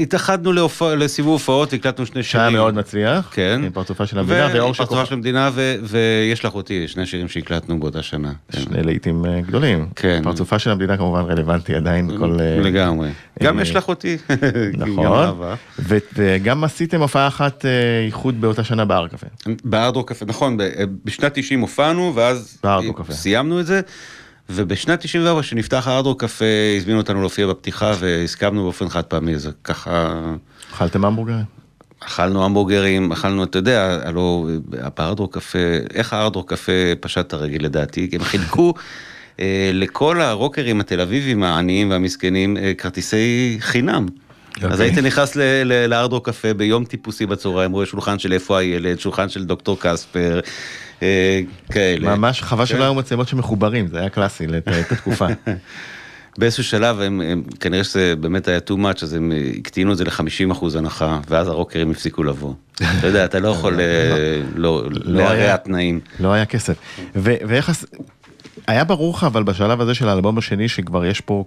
התאחדנו 0.01 0.53
להופע- 0.53 0.95
לסיבוב 0.95 1.33
הופעות, 1.33 1.73
הקלטנו 1.73 2.07
שני 2.07 2.23
שירים. 2.23 2.47
שהיה 2.47 2.51
מאוד 2.51 2.75
מצליח, 2.75 3.31
כן. 3.33 3.61
עם 3.65 3.71
פרצופה 3.73 4.07
של 4.07 4.19
המדינה, 4.19 4.49
ואור 4.55 4.75
של 4.75 4.85
פרצופה. 4.85 5.07
של 5.07 5.15
המדינה, 5.15 5.51
ו- 5.55 5.75
ויש 5.83 6.45
לך 6.45 6.55
אותי, 6.55 6.89
שני 6.89 7.07
שירים 7.07 7.29
שהקלטנו 7.29 7.81
באותה 7.81 8.03
שנה. 8.03 8.33
כן. 8.53 8.61
שני 8.61 8.83
להיטים 8.83 9.25
אה, 9.27 9.41
גדולים. 9.41 9.87
כן. 9.97 10.21
פרצופה 10.25 10.59
של 10.59 10.71
המדינה 10.71 10.97
כמובן 10.97 11.21
רלוונטי 11.21 11.75
עדיין 11.75 12.19
כל... 12.19 12.37
אה, 12.41 12.61
לגמרי. 12.61 13.09
גם 13.43 13.61
יש 13.61 13.77
לך 13.77 13.89
אותי. 13.89 14.17
נכון. 14.79 15.29
ו- 15.79 15.99
וגם 16.17 16.65
עשיתם 16.65 17.01
הופעה 17.01 17.29
אחת 17.29 17.65
איחוד 18.07 18.41
באותה 18.41 18.65
שנה 18.65 18.85
בהר 18.85 19.09
קפה. 19.09 19.27
בארדרו 19.65 20.05
קפה, 20.05 20.25
נכון, 20.27 20.57
בשנת 21.05 21.33
90 21.35 21.61
הופענו, 21.61 22.13
ואז 22.21 22.59
קפה. 22.97 23.13
סיימנו 23.13 23.61
את 23.61 23.67
זה, 23.67 23.81
ובשנת 24.51 25.01
94 25.01 25.41
כשנפתח 25.41 25.89
הארדרו 25.89 26.15
קפה, 26.15 26.45
הזמינו 26.77 26.99
אותנו 26.99 27.21
להופיע 27.21 27.47
בפתיחה, 27.47 27.95
והסכמנו 27.99 28.63
באופן 28.63 28.89
חד 28.89 29.03
פעמי, 29.03 29.39
זה 29.39 29.51
ככה... 29.65 30.21
אכלתם 30.75 31.05
המבורגרים? 31.05 31.45
אכלנו 32.01 32.45
המבורגרים, 32.45 33.13
אכלנו, 33.13 33.45
אתה 33.45 33.59
יודע, 33.59 33.99
הלו, 34.05 34.49
בארדרו 34.97 35.29
קפה, 35.29 35.59
איך 35.95 36.13
הארדרו 36.13 36.43
קפה 36.43 36.73
פשט 37.01 37.27
את 37.27 37.33
הרגל 37.33 37.65
לדעתי? 37.65 38.11
כי 38.11 38.17
הם 38.17 38.25
חילקו 38.25 38.75
אה, 39.41 39.71
לכל 39.75 40.21
הרוקרים 40.21 40.81
התל 40.81 41.01
אביבים 41.01 41.43
העניים 41.43 41.91
והמסכנים 41.91 42.57
אה, 42.57 42.73
כרטיסי 42.79 43.57
חינם. 43.61 44.07
אז 44.57 44.65
אוקיי. 44.65 44.87
הייתי 44.87 45.01
נכנס 45.01 45.37
לארדרו 45.65 46.21
קפה 46.21 46.55
ביום 46.55 46.85
טיפוסי 46.85 47.27
בצהריים, 47.27 47.73
רואה 47.73 47.87
שולחן 47.87 48.19
של 48.19 48.33
איפה 48.33 48.59
הילד, 48.59 49.01
שולחן 49.01 49.29
של 49.29 49.45
דוקטור 49.45 49.77
קספר, 49.81 50.41
כאלה. 51.73 52.17
ממש 52.17 52.43
חבל 52.43 52.65
כן. 52.65 52.67
שלא 52.67 52.85
היו 52.85 52.95
מצלמות 52.95 53.29
שמחוברים, 53.29 53.87
זה 53.89 53.99
היה 54.01 54.09
קלאסי 54.09 54.47
לת- 54.47 54.69
את 54.87 54.93
התקופה. 54.93 55.27
באיזשהו 56.39 56.65
שלב 56.65 57.01
הם, 57.01 57.21
הם 57.21 57.43
כנראה 57.61 57.85
שזה 57.85 58.15
באמת 58.21 58.49
היה 58.49 58.59
too 58.71 58.75
much 58.75 59.03
אז 59.03 59.15
הם 59.15 59.33
אה, 59.33 59.51
הקטינו 59.59 59.93
את 59.93 59.97
זה 59.99 60.05
ל-50% 60.05 60.65
הנחה 60.79 61.21
ואז 61.29 61.49
הרוקרים 61.49 61.91
הפסיקו 61.91 62.25
לבוא. 62.25 62.55
אתה 62.77 63.07
יודע 63.07 63.25
אתה 63.25 63.39
לא 63.39 63.49
יכול 63.55 63.81
אה, 63.81 63.87
לא 64.55 64.83
לא. 64.91 65.23
להרע 65.23 65.57
תנאים. 65.57 66.01
לא 66.21 66.33
היה 66.33 66.47
כסף. 66.47 66.77
ואיך... 67.15 67.71
היה 68.67 68.85
ברור 68.85 69.15
לך 69.15 69.25
אבל 69.25 69.43
בשלב 69.43 69.81
הזה 69.81 69.95
של 69.95 70.09
האלבום 70.09 70.39
השני 70.39 70.69
שכבר 70.69 71.05
יש 71.07 71.21
פה... 71.21 71.45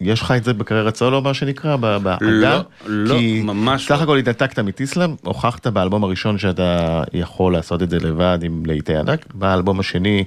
יש 0.00 0.20
לך 0.20 0.30
את 0.36 0.44
זה 0.44 0.52
בקריירת 0.52 0.96
סולו 0.96 1.22
מה 1.22 1.34
שנקרא 1.34 1.76
ב- 1.76 1.96
באגן? 1.96 2.26
לא, 2.26 2.60
לא, 2.86 3.18
כי 3.18 3.42
ממש 3.44 3.84
סך 3.84 3.90
לא. 3.90 4.02
הכל 4.02 4.18
התנתקת 4.18 4.58
מטיסלאם, 4.58 5.14
הוכחת 5.22 5.66
באלבום 5.66 6.04
הראשון 6.04 6.38
שאתה 6.38 7.02
יכול 7.12 7.52
לעשות 7.52 7.82
את 7.82 7.90
זה 7.90 7.98
לבד 7.98 8.38
עם 8.42 8.62
להיטי 8.66 8.96
ענק, 8.96 9.26
באלבום 9.34 9.80
השני 9.80 10.24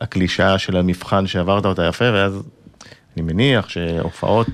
הקלישאה 0.00 0.58
של 0.58 0.76
המבחן 0.76 1.26
שעברת 1.26 1.66
אותה 1.66 1.86
יפה 1.86 2.04
ואז 2.12 2.42
אני 3.16 3.22
מניח 3.22 3.68
שהופעות 3.68 4.48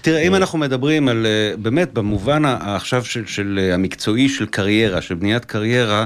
תראה, 0.00 0.20
אם 0.20 0.34
אנחנו 0.34 0.58
מדברים 0.58 1.08
על, 1.08 1.26
אה, 1.26 1.56
באמת, 1.56 1.92
במובן 1.92 2.44
עכשיו 2.44 3.04
של, 3.04 3.26
של 3.26 3.58
אה, 3.62 3.74
המקצועי 3.74 4.28
של 4.28 4.46
קריירה, 4.46 5.02
של 5.02 5.14
בניית 5.14 5.44
קריירה, 5.44 6.04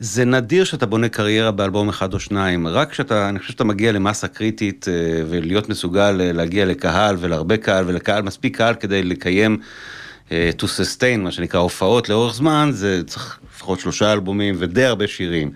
זה 0.00 0.24
נדיר 0.24 0.64
שאתה 0.64 0.86
בונה 0.86 1.08
קריירה 1.08 1.50
באלבום 1.50 1.88
אחד 1.88 2.14
או 2.14 2.20
שניים, 2.20 2.66
רק 2.66 2.90
כשאתה, 2.90 3.28
אני 3.28 3.38
חושב 3.38 3.52
שאתה 3.52 3.64
מגיע 3.64 3.92
למסה 3.92 4.28
קריטית 4.28 4.88
אה, 4.88 4.94
ולהיות 5.28 5.68
מסוגל 5.68 6.20
אה, 6.20 6.32
להגיע 6.32 6.64
לקהל 6.64 7.16
ולהרבה 7.20 7.56
קהל 7.56 7.84
ולקהל, 7.88 8.22
מספיק 8.22 8.56
קהל 8.56 8.74
כדי 8.74 9.02
לקיים 9.02 9.58
אה, 10.32 10.50
to 10.58 10.64
sustain, 10.64 11.18
מה 11.18 11.30
שנקרא 11.30 11.60
הופעות 11.60 12.08
לאורך 12.08 12.34
זמן, 12.34 12.70
זה 12.72 13.02
צריך 13.06 13.38
לפחות 13.54 13.80
שלושה 13.80 14.12
אלבומים 14.12 14.54
ודי 14.58 14.84
הרבה 14.84 15.06
שירים. 15.06 15.50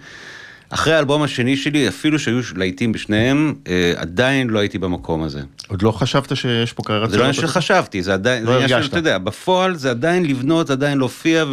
אחרי 0.74 0.94
האלבום 0.94 1.22
השני 1.22 1.56
שלי, 1.56 1.88
אפילו 1.88 2.18
שהיו 2.18 2.40
להיטים 2.56 2.92
בשניהם, 2.92 3.54
אה, 3.68 3.92
עדיין 3.96 4.50
לא 4.50 4.58
הייתי 4.58 4.78
במקום 4.78 5.22
הזה. 5.22 5.40
עוד 5.68 5.82
לא 5.82 5.92
חשבת 5.92 6.36
שיש 6.36 6.72
פה 6.72 6.82
קריירת 6.82 7.10
זה 7.10 7.16
לא 7.16 7.22
סולו? 7.22 7.32
עניין 7.32 7.48
שחשבתי, 7.48 8.02
זה 8.02 8.14
עדיין, 8.14 8.44
לא 8.44 8.52
זה 8.52 8.74
הרגשת. 8.74 8.90
אתה 8.90 8.98
יודע, 8.98 9.18
בפועל 9.18 9.76
זה 9.76 9.90
עדיין 9.90 10.26
לבנות, 10.26 10.66
זה 10.66 10.72
עדיין 10.72 10.98
להופיע 10.98 11.44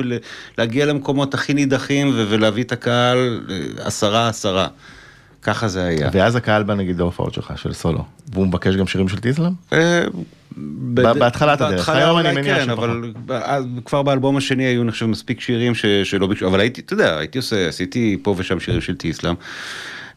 ולהגיע 0.57 0.85
למקומות 0.85 1.33
הכי 1.33 1.53
נידחים 1.53 2.11
ולהביא 2.15 2.63
את 2.63 2.71
הקהל 2.71 3.41
אה, 3.49 3.85
עשרה 3.85 4.29
עשרה. 4.29 4.67
ככה 5.41 5.67
זה 5.67 5.83
היה. 5.83 6.09
ואז 6.13 6.35
הקהל 6.35 6.63
בא 6.63 6.73
נגיד 6.73 6.97
להופעות 6.97 7.33
שלך 7.33 7.53
של 7.55 7.73
סולו, 7.73 8.05
והוא 8.33 8.47
מבקש 8.47 8.75
גם 8.75 8.87
שירים 8.87 9.09
של 9.09 9.19
טיסלאם? 9.19 9.51
אה, 9.73 10.03
בהתחלת 10.93 11.61
הדרך. 11.61 11.89
היום 11.89 12.17
אני 12.17 12.31
מניח 12.31 12.57
כן, 12.57 12.65
שפחות. 12.65 12.89
אבל 13.27 13.65
כבר 13.85 14.03
באלבום 14.03 14.37
השני 14.37 14.63
היו 14.63 14.81
אני 14.81 14.91
חושב 14.91 15.05
מספיק 15.05 15.41
שירים 15.41 15.73
שלא 16.03 16.27
ביקשו, 16.27 16.47
אבל 16.47 16.59
הייתי, 16.59 16.81
אתה 16.81 16.93
יודע, 16.93 17.17
הייתי 17.17 17.37
עושה, 17.37 17.67
עשיתי 17.67 18.17
פה 18.23 18.35
ושם 18.37 18.59
שירים 18.59 18.81
של 18.81 18.95
תיסלם. 18.95 19.35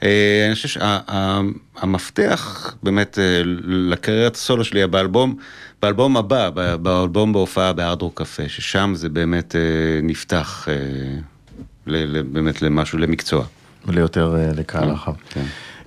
אה, 0.03 0.45
אני 0.47 0.55
חושב 0.55 0.69
שהמפתח 0.69 2.75
באמת 2.83 3.19
אה, 3.19 3.43
לקריירת 3.65 4.35
הסולו 4.35 4.65
שלי 4.65 4.81
היה 4.81 4.87
באלבום, 4.87 5.37
באלבום 5.83 6.17
הבא, 6.17 6.51
באלבום 6.83 7.33
בהופעה 7.33 7.73
בהארד-רוק 7.73 8.23
קפה, 8.23 8.49
ששם 8.49 8.93
זה 8.95 9.09
באמת 9.09 9.55
נפתח 10.03 10.69
באמת 11.87 12.63
למשהו, 12.63 12.99
למקצוע. 12.99 13.45
ליותר 13.89 14.37
אה, 14.37 14.51
לקהל 14.57 14.91
רחב. 14.91 15.13
כן. 15.31 15.45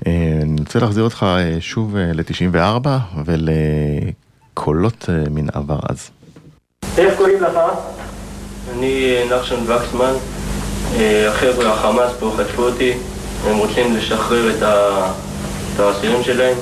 אה, 0.07 0.39
אני 0.41 0.59
רוצה 0.59 0.79
להחזיר 0.79 1.03
אותך 1.03 1.25
אה, 1.29 1.57
שוב 1.59 1.95
ל-94 1.97 2.87
ולקולות 3.25 5.09
מן 5.29 5.47
עבר 5.53 5.79
אז. 5.89 6.09
איך 6.97 7.17
קוראים 7.17 7.43
לך? 7.43 7.59
אני 8.73 9.15
נחשון 9.31 9.59
וקסמן. 9.67 10.13
החבר'ה 11.27 11.73
החמאס 11.73 12.11
פה 12.19 12.33
חטפו 12.37 12.61
אותי, 12.61 12.93
הם 13.45 13.57
רוצים 13.57 13.95
לשחרר 13.95 14.49
את 14.57 15.79
האסירים 15.79 16.23
שלהם, 16.23 16.57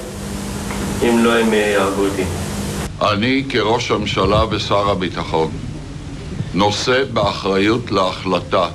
אם 1.03 1.19
לא 1.23 1.39
הם 1.39 1.53
יהרגו 1.53 2.05
אותי. 2.05 2.23
אני 3.01 3.43
כראש 3.49 3.91
הממשלה 3.91 4.43
ושר 4.49 4.89
הביטחון 4.89 5.51
נושא 6.53 7.03
באחריות 7.13 7.91
להחלטה 7.91 8.67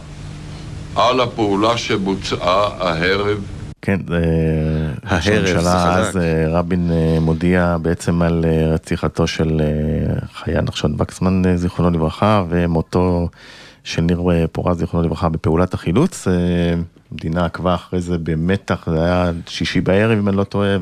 על 0.99 1.21
הפעולה 1.21 1.77
שבוצעה 1.77 2.69
הערב 2.79 3.47
כן, 3.83 4.01
אה, 4.13 5.17
ראש 5.17 5.29
הערב, 5.29 5.47
זה 5.47 5.53
הממשלה 5.53 5.95
חזק. 5.95 6.09
אז 6.09 6.17
אה, 6.17 6.45
רבין 6.49 6.91
אה, 6.93 7.21
מודיע 7.21 7.77
בעצם 7.83 8.23
על 8.23 8.45
רציחתו 8.73 9.27
של 9.27 9.61
חיה 10.35 10.61
נחשון 10.61 10.95
וקסמן 10.99 11.57
זיכרונו 11.57 11.91
לברכה 11.91 12.45
ומותו 12.49 13.29
של 13.85 14.03
ניר 14.03 14.23
פורז 14.53 14.79
זיכרונו 14.79 15.07
לברכה 15.07 15.29
בפעולת 15.29 15.75
החילוץ. 15.75 16.29
המדינה 17.11 17.45
עקבה 17.45 17.75
אחרי 17.75 18.01
זה 18.01 18.19
במתח, 18.19 18.87
זה 18.91 19.05
היה 19.05 19.31
שישי 19.47 19.81
בערב 19.81 20.19
אם 20.19 20.29
אני 20.29 20.37
לא 20.37 20.45
טועה 20.45 20.77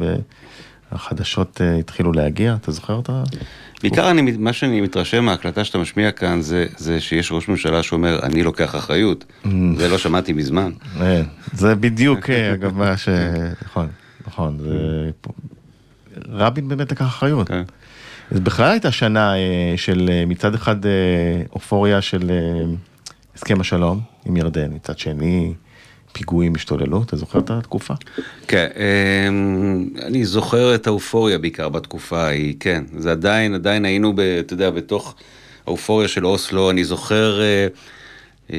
והחדשות 0.92 1.60
אה, 1.60 1.76
התחילו 1.76 2.12
להגיע, 2.12 2.54
אתה 2.60 2.72
זוכר 2.72 2.94
אותה? 2.94 3.22
בעיקר 3.82 4.10
אני, 4.10 4.32
מה 4.38 4.52
שאני 4.52 4.80
מתרשם 4.80 5.24
מההקלטה 5.24 5.64
שאתה 5.64 5.78
משמיע 5.78 6.10
כאן 6.10 6.40
זה, 6.42 6.66
זה 6.76 7.00
שיש 7.00 7.32
ראש 7.32 7.48
ממשלה 7.48 7.82
שאומר 7.82 8.18
אני 8.22 8.42
לוקח 8.42 8.74
אחריות, 8.74 9.24
זה 9.76 9.88
לא 9.88 9.98
שמעתי 9.98 10.32
מזמן. 10.32 10.72
אה, 11.00 11.22
זה 11.52 11.74
בדיוק 11.74 12.30
אה, 12.30 12.52
אגב 12.54 12.78
מה 12.78 12.96
ש... 12.96 13.08
נכון, 13.64 13.88
נכון, 14.26 14.58
זה... 14.58 15.10
רבין 16.28 16.68
באמת 16.68 16.92
לקח 16.92 17.06
אחריות. 17.06 17.48
כן. 17.48 17.62
זה 18.30 18.40
בכלל 18.40 18.70
הייתה 18.70 18.92
שנה 18.92 19.32
של 19.76 20.10
מצד 20.26 20.54
אחד 20.54 20.76
אופוריה 21.52 22.00
של 22.00 22.30
הסכם 23.34 23.60
השלום 23.60 24.00
עם 24.24 24.36
ירדן, 24.36 24.72
מצד 24.74 24.98
שני 24.98 25.54
פיגועים 26.16 26.54
השתוללו, 26.54 27.02
אתה 27.02 27.16
זוכר 27.16 27.38
את 27.38 27.50
התקופה? 27.50 27.94
כן, 28.48 28.66
אמ, 28.76 29.88
אני 30.02 30.24
זוכר 30.24 30.74
את 30.74 30.86
האופוריה 30.86 31.38
בעיקר 31.38 31.68
בתקופה 31.68 32.22
ההיא, 32.22 32.54
כן, 32.60 32.84
זה 32.98 33.12
עדיין, 33.12 33.54
עדיין 33.54 33.84
היינו, 33.84 34.12
ב, 34.16 34.20
אתה 34.20 34.52
יודע, 34.52 34.70
בתוך 34.70 35.14
האופוריה 35.66 36.08
של 36.08 36.26
אוסלו, 36.26 36.70
אני 36.70 36.84
זוכר, 36.84 37.40
אה, 37.40 37.66
אה, 38.52 38.58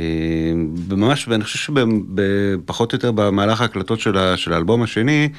ממש, 0.89 1.27
ואני 1.27 1.43
חושב 1.43 1.59
שפחות 1.59 2.93
או 2.93 2.95
יותר 2.95 3.11
במהלך 3.11 3.61
ההקלטות 3.61 3.99
של, 3.99 4.35
של 4.35 4.53
האלבום 4.53 4.83
השני, 4.83 5.29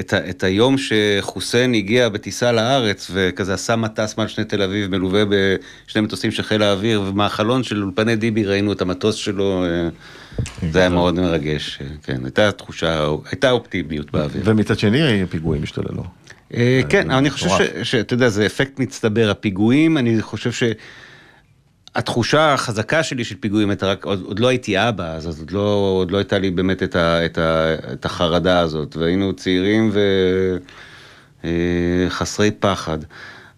את, 0.00 0.12
ה, 0.12 0.30
את 0.30 0.44
היום 0.44 0.76
שחוסיין 0.78 1.74
הגיע 1.74 2.08
בטיסה 2.08 2.52
לארץ 2.52 3.10
וכזה 3.14 3.54
עשה 3.54 3.76
מטס 3.76 4.14
מעל 4.18 4.28
שני 4.28 4.44
תל 4.44 4.62
אביב 4.62 4.90
מלווה 4.90 5.22
בשני 5.28 6.02
מטוסים 6.02 6.30
של 6.30 6.42
חיל 6.42 6.62
האוויר 6.62 7.02
ומהחלון 7.06 7.62
של 7.62 7.82
אולפני 7.82 8.16
דיבי 8.16 8.44
ראינו 8.44 8.72
את 8.72 8.80
המטוס 8.80 9.14
שלו, 9.14 9.64
אה, 9.64 9.88
זה 10.70 10.78
היה 10.78 10.88
מאוד 10.88 11.14
מרגש, 11.14 11.78
אה, 11.80 11.86
כן, 12.02 12.24
הייתה 12.24 12.52
תחושה, 12.52 13.06
הייתה 13.30 13.50
אופטימיות 13.50 14.10
באוויר. 14.12 14.42
ומצד 14.44 14.78
שני 14.78 15.26
פיגועים 15.30 15.62
השתוללו. 15.62 16.04
אה, 16.54 16.80
כן, 16.88 17.10
אני 17.10 17.30
חושב. 17.30 17.48
ש- 17.48 17.90
שאתה 17.90 18.14
יודע, 18.14 18.28
זה 18.28 18.46
אפקט 18.46 18.78
מצטבר, 18.78 19.30
הפיגועים, 19.30 19.98
אני 19.98 20.22
חושב 20.22 20.50
שהתחושה 21.96 22.54
החזקה 22.54 23.02
שלי 23.02 23.24
של 23.24 23.36
פיגועים 23.40 23.70
רק, 23.82 24.04
עוד, 24.04 24.22
עוד 24.24 24.38
לא 24.38 24.48
הייתי 24.48 24.88
אבא, 24.88 25.14
אז 25.14 25.40
עוד 25.40 25.50
לא, 25.50 25.94
עוד 25.98 26.10
לא 26.10 26.18
הייתה 26.18 26.38
לי 26.38 26.50
באמת 26.50 26.82
את, 26.82 26.96
ה, 26.96 27.24
את, 27.26 27.38
ה, 27.38 27.74
את 27.92 28.04
החרדה 28.04 28.58
הזאת, 28.58 28.96
והיינו 28.96 29.32
צעירים 29.32 29.92
וחסרי 31.44 32.50
פחד. 32.50 32.98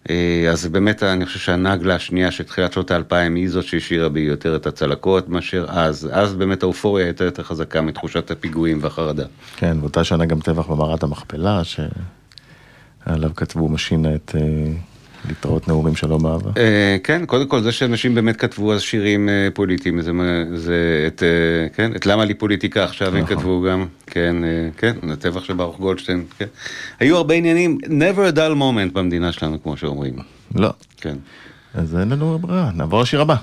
אה, 0.09 0.49
אז 0.51 0.67
באמת 0.67 1.03
אני 1.03 1.25
חושב 1.25 1.39
שהנגלה 1.39 1.95
השנייה 1.95 2.31
של 2.31 2.43
תחילת 2.43 2.73
שנות 2.73 2.91
האלפיים 2.91 3.35
היא 3.35 3.49
זאת 3.49 3.65
שהשאירה 3.65 4.09
בי 4.09 4.19
יותר 4.19 4.55
את 4.55 4.67
הצלקות 4.67 5.29
מאשר 5.29 5.65
אז, 5.69 6.09
אז 6.11 6.35
באמת 6.35 6.63
האופוריה 6.63 7.05
הייתה 7.05 7.23
יותר 7.23 7.43
חזקה 7.43 7.81
מתחושת 7.81 8.31
הפיגועים 8.31 8.79
והחרדה. 8.81 9.25
כן, 9.57 9.81
באותה 9.81 10.03
שנה 10.03 10.25
גם 10.25 10.39
טבח 10.39 10.67
במערת 10.67 11.03
המכפלה, 11.03 11.61
שעליו 11.63 13.31
כתבו 13.35 13.69
משינה 13.69 14.15
את 14.15 14.35
אה, 14.35 14.41
להתראות 15.27 15.67
נאומים 15.67 15.95
שלום 15.95 16.25
אהבה. 16.25 16.51
אה, 16.57 16.97
כן, 17.03 17.25
קודם 17.25 17.47
כל 17.47 17.61
זה 17.61 17.71
שאנשים 17.71 18.15
באמת 18.15 18.37
כתבו 18.37 18.73
אז 18.73 18.81
שירים 18.81 19.29
אה, 19.29 19.47
פוליטיים, 19.53 20.01
זה, 20.01 20.11
את, 21.07 21.23
אה, 21.23 21.67
כן, 21.75 21.95
את 21.95 22.05
למה 22.05 22.25
לי 22.25 22.33
פוליטיקה 22.33 22.83
עכשיו 22.83 23.15
הם 23.15 23.23
נכון. 23.23 23.35
כתבו 23.35 23.61
גם, 23.61 23.85
כן, 24.07 24.35
כן, 24.77 24.95
הטבח 25.11 25.43
של 25.43 25.53
ברוך 25.53 25.79
גולדשטיין, 25.79 26.25
כן. 26.39 26.45
היו 26.99 27.17
הרבה 27.17 27.33
עניינים, 27.33 27.77
never 27.83 28.33
a 28.33 28.35
dull 28.35 28.55
moment 28.59 28.93
במדינה 28.93 29.31
שלנו, 29.31 29.63
כמו 29.63 29.77
שאומרים, 29.77 30.13
לא, 30.55 30.69
כן, 30.97 31.15
אז 31.73 31.95
אין 31.95 32.09
לנו 32.09 32.39
ברירה, 32.39 32.71
נעבור 32.75 33.01
לשיר 33.01 33.21
הבא. 33.21 33.35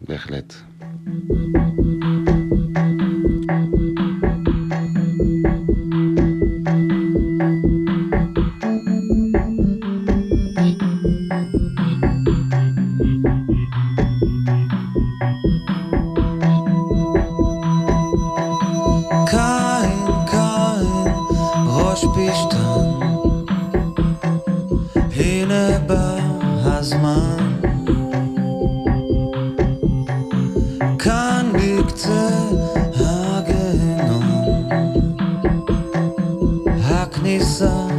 בהחלט. 0.00 0.54
קין, 0.80 1.49
harmonizar. 37.30 37.89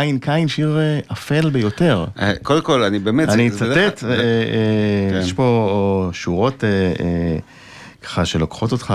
קין 0.00 0.18
קין 0.18 0.48
שיר 0.48 0.78
אה, 0.78 1.00
אפל 1.12 1.50
ביותר. 1.50 2.04
אה, 2.20 2.32
קודם 2.42 2.62
כל, 2.62 2.82
אני 2.82 2.98
באמת... 2.98 3.28
אני 3.28 3.48
אצטט, 3.48 4.04
אה, 4.04 4.16
כן. 5.10 5.20
יש 5.22 5.32
פה 5.32 6.10
שורות 6.12 6.64
ככה 8.02 8.24
שלוקחות 8.24 8.72
אותך 8.72 8.94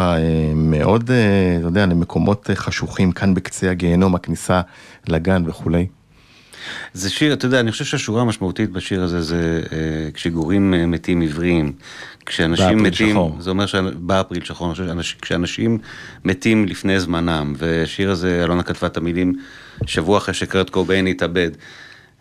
מאוד, 0.55 1.11
אתה 1.59 1.67
יודע, 1.67 1.85
למקומות 1.85 2.49
חשוכים 2.53 3.11
כאן 3.11 3.33
בקצה 3.33 3.71
הגיהנום, 3.71 4.15
הכניסה 4.15 4.61
לגן 5.07 5.43
וכולי. 5.47 5.87
זה 6.93 7.09
שיר, 7.09 7.33
אתה 7.33 7.45
יודע, 7.45 7.59
אני 7.59 7.71
חושב 7.71 7.85
שהשורה 7.85 8.21
המשמעותית 8.21 8.69
בשיר 8.69 9.03
הזה 9.03 9.21
זה 9.21 9.61
אה, 9.71 9.77
כשגורים 10.13 10.73
אה, 10.73 10.85
מתים 10.85 11.21
עבריים. 11.21 11.73
כשאנשים 12.25 12.83
מתים, 12.83 13.09
שחור. 13.11 13.37
זה 13.39 13.49
אומר 13.49 13.65
שבאפריל 13.65 14.43
שחור, 14.43 14.73
שאנש- 14.73 15.15
כשאנשים 15.21 15.77
מתים 16.25 16.65
לפני 16.65 16.99
זמנם, 16.99 17.53
והשיר 17.57 18.11
הזה, 18.11 18.41
אלונה 18.43 18.63
כתבה 18.63 18.87
את 18.87 18.97
המילים 18.97 19.33
שבוע 19.85 20.17
אחרי 20.17 20.33
שקרט 20.33 20.69
קוביין 20.69 21.07
התאבד, 21.07 21.51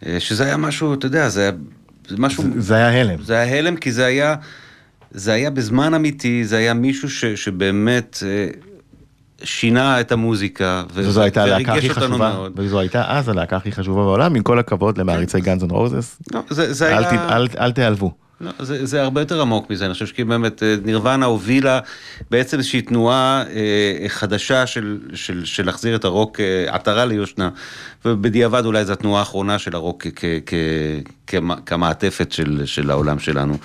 אה, 0.07 0.21
שזה 0.21 0.45
היה 0.45 0.57
משהו, 0.57 0.95
אתה 0.95 1.07
יודע, 1.07 1.29
זה 1.29 1.41
היה 1.43 1.51
זה 2.09 2.17
משהו... 2.19 2.43
זה- 2.43 2.61
זה 2.61 2.75
היה 2.75 3.01
הלם. 3.01 3.23
זה 3.23 3.39
היה 3.39 3.59
הלם 3.59 3.77
כי 3.77 3.93
זה 3.93 4.05
היה, 4.05 4.35
זה 5.11 5.33
היה 5.33 5.51
בזמן 5.51 5.95
אמיתי, 5.95 6.45
זה 6.45 6.57
היה 6.57 6.75
מישהו 6.75 7.11
ש, 7.11 7.25
שבאמת 7.25 8.19
אה, 8.27 8.47
שינה 9.45 10.01
את 10.01 10.13
המוזיקה. 10.13 10.85
ו- 10.95 11.01
וזו 11.09 11.23
הייתה 11.23 11.43
הלהקה 11.43 11.75
הכי 11.75 11.91
חשובה. 11.91 12.47
וזו 12.57 12.81
הייתה 12.81 13.05
אז 13.09 13.29
הלהקה 13.29 13.57
הכי 13.57 13.73
חשובה 13.73 14.03
בעולם, 14.03 14.35
עם 14.35 14.43
כל 14.43 14.59
הכבוד 14.59 14.99
למעריצי 14.99 15.41
גאנז 15.41 15.63
אנד 15.63 15.71
רוזס. 15.73 16.23
אל 17.59 17.73
תיעלבו. 17.73 18.13
לא, 18.41 18.51
זה, 18.59 18.87
זה 18.87 19.03
הרבה 19.03 19.21
יותר 19.21 19.41
עמוק 19.41 19.71
מזה, 19.71 19.85
אני 19.85 19.93
חושב 19.93 20.07
שכאילו 20.07 20.29
באמת 20.29 20.63
אה, 20.63 20.75
נירוונה 20.85 21.27
הובילה 21.27 21.81
בעצם 22.31 22.59
איזושהי 22.59 22.83
תנועה 22.83 23.45
אה, 23.55 24.09
חדשה 24.09 24.67
של, 24.67 24.99
של, 25.15 25.45
של 25.45 25.67
להחזיר 25.67 25.97
את 25.97 26.05
הרוק 26.05 26.41
אה, 26.41 26.75
עטרה 26.75 27.05
ליושנה, 27.05 27.49
ובדיעבד 28.05 28.65
אולי 28.65 28.85
זו 28.85 28.93
התנועה 28.93 29.21
האחרונה 29.21 29.59
של 29.59 29.75
הרוק 29.75 30.07
כ, 30.17 30.25
כ, 30.47 30.55
כמ- 31.27 31.61
כמעטפת 31.67 32.33
של, 32.33 32.63
של 32.65 32.91
העולם 32.91 33.19
שלנו. 33.19 33.57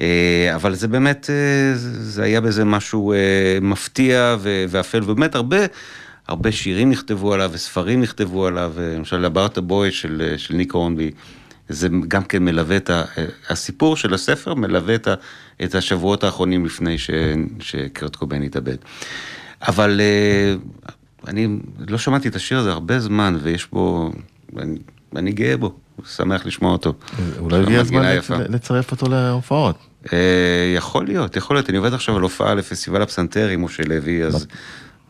אה, 0.00 0.54
אבל 0.54 0.74
זה 0.74 0.88
באמת, 0.88 1.30
אה, 1.30 1.76
זה 1.76 2.22
היה 2.22 2.40
בזה 2.40 2.64
משהו 2.64 3.12
אה, 3.12 3.58
מפתיע 3.62 4.36
ואפל, 4.68 5.02
ובאמת 5.02 5.34
הרבה... 5.34 5.58
הרבה 6.28 6.52
שירים 6.52 6.90
נכתבו 6.90 7.34
עליו 7.34 7.50
וספרים 7.54 8.00
נכתבו 8.00 8.46
עליו, 8.46 8.72
למשל 8.78 9.24
אברט 9.24 9.58
הבוי 9.58 9.92
של, 9.92 10.34
של 10.36 10.54
ניק 10.54 10.72
הורנבי, 10.72 11.10
זה 11.68 11.88
גם 12.08 12.24
כן 12.24 12.44
מלווה 12.44 12.76
את 12.76 12.90
ה... 12.90 13.04
הסיפור 13.48 13.96
של 13.96 14.14
הספר 14.14 14.54
מלווה 14.54 14.94
את, 14.94 15.06
ה, 15.06 15.14
את 15.64 15.74
השבועות 15.74 16.24
האחרונים 16.24 16.66
לפני 16.66 16.98
ש, 16.98 17.10
שקרט 17.60 18.16
קובן 18.16 18.42
התאבד. 18.42 18.76
אבל 19.62 20.00
אני 21.26 21.58
לא 21.88 21.98
שמעתי 21.98 22.28
את 22.28 22.36
השיר 22.36 22.58
הזה 22.58 22.70
הרבה 22.70 23.00
זמן, 23.00 23.36
ויש 23.42 23.66
בו... 23.72 24.12
אני, 24.58 24.78
אני 25.16 25.32
גאה 25.32 25.56
בו, 25.56 25.74
שמח 26.06 26.46
לשמוע 26.46 26.72
אותו. 26.72 26.94
אולי 27.38 27.62
הגיע 27.62 27.80
הזמן. 27.80 28.02
לצרף 28.48 28.90
אותו 28.90 29.08
להופעות. 29.08 29.87
אה, 30.12 30.72
יכול 30.76 31.06
להיות, 31.06 31.36
יכול 31.36 31.56
להיות, 31.56 31.70
אני 31.70 31.78
עובד 31.78 31.94
עכשיו 31.94 32.16
על 32.16 32.22
הופעה 32.22 32.54
לפסטיבל 32.54 33.02
הפסנתר 33.02 33.48
עם 33.48 33.64
משה 33.64 33.82
לוי, 33.86 34.24
אז, 34.24 34.46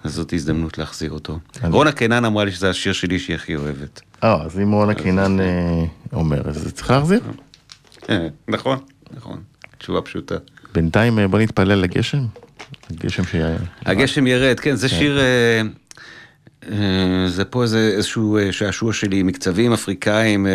אז 0.04 0.14
זאת 0.14 0.32
הזדמנות 0.32 0.78
להחזיר 0.78 1.10
אותו. 1.10 1.38
רונה 1.64 1.92
קינן 1.92 2.24
אמרה 2.24 2.44
לי 2.44 2.52
שזה 2.52 2.70
השיר 2.70 2.92
שלי 2.92 3.18
שהיא 3.18 3.36
הכי 3.36 3.56
אוהבת. 3.56 4.00
אה, 4.24 4.42
אז 4.42 4.58
אם 4.58 4.72
רונה 4.72 4.94
קינן 4.94 5.40
אה, 5.40 5.84
אומר, 6.12 6.48
אז 6.48 6.72
צריך 6.74 6.90
להחזיר. 6.90 7.20
אה, 8.10 8.28
נכון, 8.48 8.78
נכון, 9.16 9.42
תשובה 9.78 10.00
פשוטה. 10.02 10.34
בינתיים 10.74 11.18
בוא 11.30 11.38
נתפלל 11.38 11.78
לגשם. 11.78 12.24
הגשם 12.90 13.24
שהיה... 13.24 13.56
הגשם 13.86 14.26
ירד, 14.26 14.60
כן, 14.60 14.74
זה 14.74 14.88
שיר, 14.88 15.18
אה, 15.18 15.24
אה, 15.24 15.62
זה 17.26 17.44
פה 17.44 17.62
איזה, 17.62 17.92
איזשהו 17.96 18.38
אה, 18.38 18.52
שעשוע 18.52 18.92
שלי, 18.92 19.22
מקצבים 19.22 19.72
אפריקאים, 19.72 20.46
אה, 20.46 20.52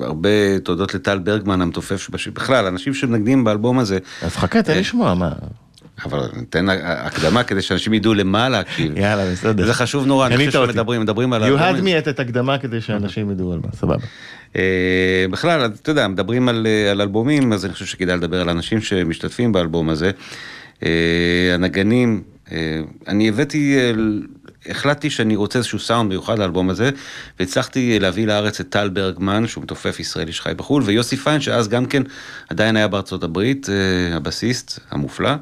הרבה 0.00 0.58
תודות 0.62 0.94
לטל 0.94 1.18
ברגמן 1.18 1.60
המתופף 1.60 2.02
שבשיר, 2.02 2.32
בכלל, 2.32 2.66
אנשים 2.66 2.94
שמנגנים 2.94 3.44
באלבום 3.44 3.78
הזה, 3.78 3.98
אז 4.22 4.36
חכה, 4.36 4.62
תן 4.62 4.78
לשמוע, 4.78 5.14
מה? 5.14 5.32
אבל 6.04 6.28
ניתן 6.36 6.66
הקדמה 6.80 7.42
כדי 7.42 7.62
שאנשים 7.62 7.94
ידעו 7.94 8.14
למה 8.14 8.48
להקשיב. 8.48 8.98
יאלה, 8.98 9.32
בסדר. 9.32 9.66
זה 9.66 9.74
חשוב 9.74 10.06
נורא, 10.06 10.26
אני 10.26 10.46
חושב. 10.46 10.50
שמדברים, 10.50 11.00
מדברים 11.00 11.32
על 11.32 11.42
You 11.42 11.58
had 11.58 11.84
me 11.84 12.10
את 12.10 12.20
הקדמה 12.20 12.58
כדי 12.58 12.80
שאנשים 12.80 13.30
ידעו 13.30 13.52
על 13.52 13.60
מה, 13.64 13.72
סבבה. 13.72 14.06
אה, 14.56 15.26
בכלל, 15.30 15.64
אתה 15.64 15.90
יודע, 15.90 16.08
מדברים 16.08 16.48
על, 16.48 16.66
אה, 16.66 16.90
על 16.90 17.00
אלבומים, 17.00 17.52
אז 17.52 17.64
אני 17.64 17.72
חושב 17.72 17.86
שכדאי 17.86 18.16
לדבר 18.16 18.40
על 18.40 18.48
אנשים 18.48 18.80
שמשתתפים 18.80 19.52
באלבום 19.52 19.88
הזה. 19.88 20.10
אה, 20.82 21.54
הנגנים, 21.54 22.22
אה, 22.52 22.80
אני 23.08 23.28
הבאתי, 23.28 23.76
אה, 23.76 23.92
החלטתי 24.70 25.10
שאני 25.10 25.36
רוצה 25.36 25.58
איזשהו 25.58 25.78
סאונד 25.78 26.08
מיוחד 26.08 26.38
לאלבום 26.38 26.70
הזה, 26.70 26.90
והצלחתי 27.40 27.98
להביא 27.98 28.26
לארץ 28.26 28.60
את 28.60 28.68
טל 28.68 28.88
ברגמן, 28.88 29.46
שהוא 29.46 29.64
מתופף 29.64 30.00
ישראלי 30.00 30.32
שחי 30.32 30.52
בחו"ל, 30.56 30.82
ויוסי 30.82 31.16
פיין, 31.16 31.40
שאז 31.40 31.68
גם 31.68 31.86
כן 31.86 32.02
עדיין 32.50 32.76
היה 32.76 32.88
בארצות 32.88 33.24
הברית, 33.24 33.68
אה, 33.68 34.16
הבסיסט 34.16 34.80
המופלא, 34.90 35.34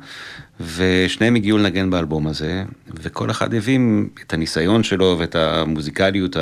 ושניהם 0.61 1.35
הגיעו 1.35 1.59
לנגן 1.59 1.91
באלבום 1.91 2.27
הזה, 2.27 2.65
וכל 2.95 3.31
אחד 3.31 3.55
הביא 3.55 3.79
את 4.27 4.35
הניסיון 4.35 4.83
שלו 4.83 5.17
ואת 5.19 5.35
המוזיקליות 5.35 6.37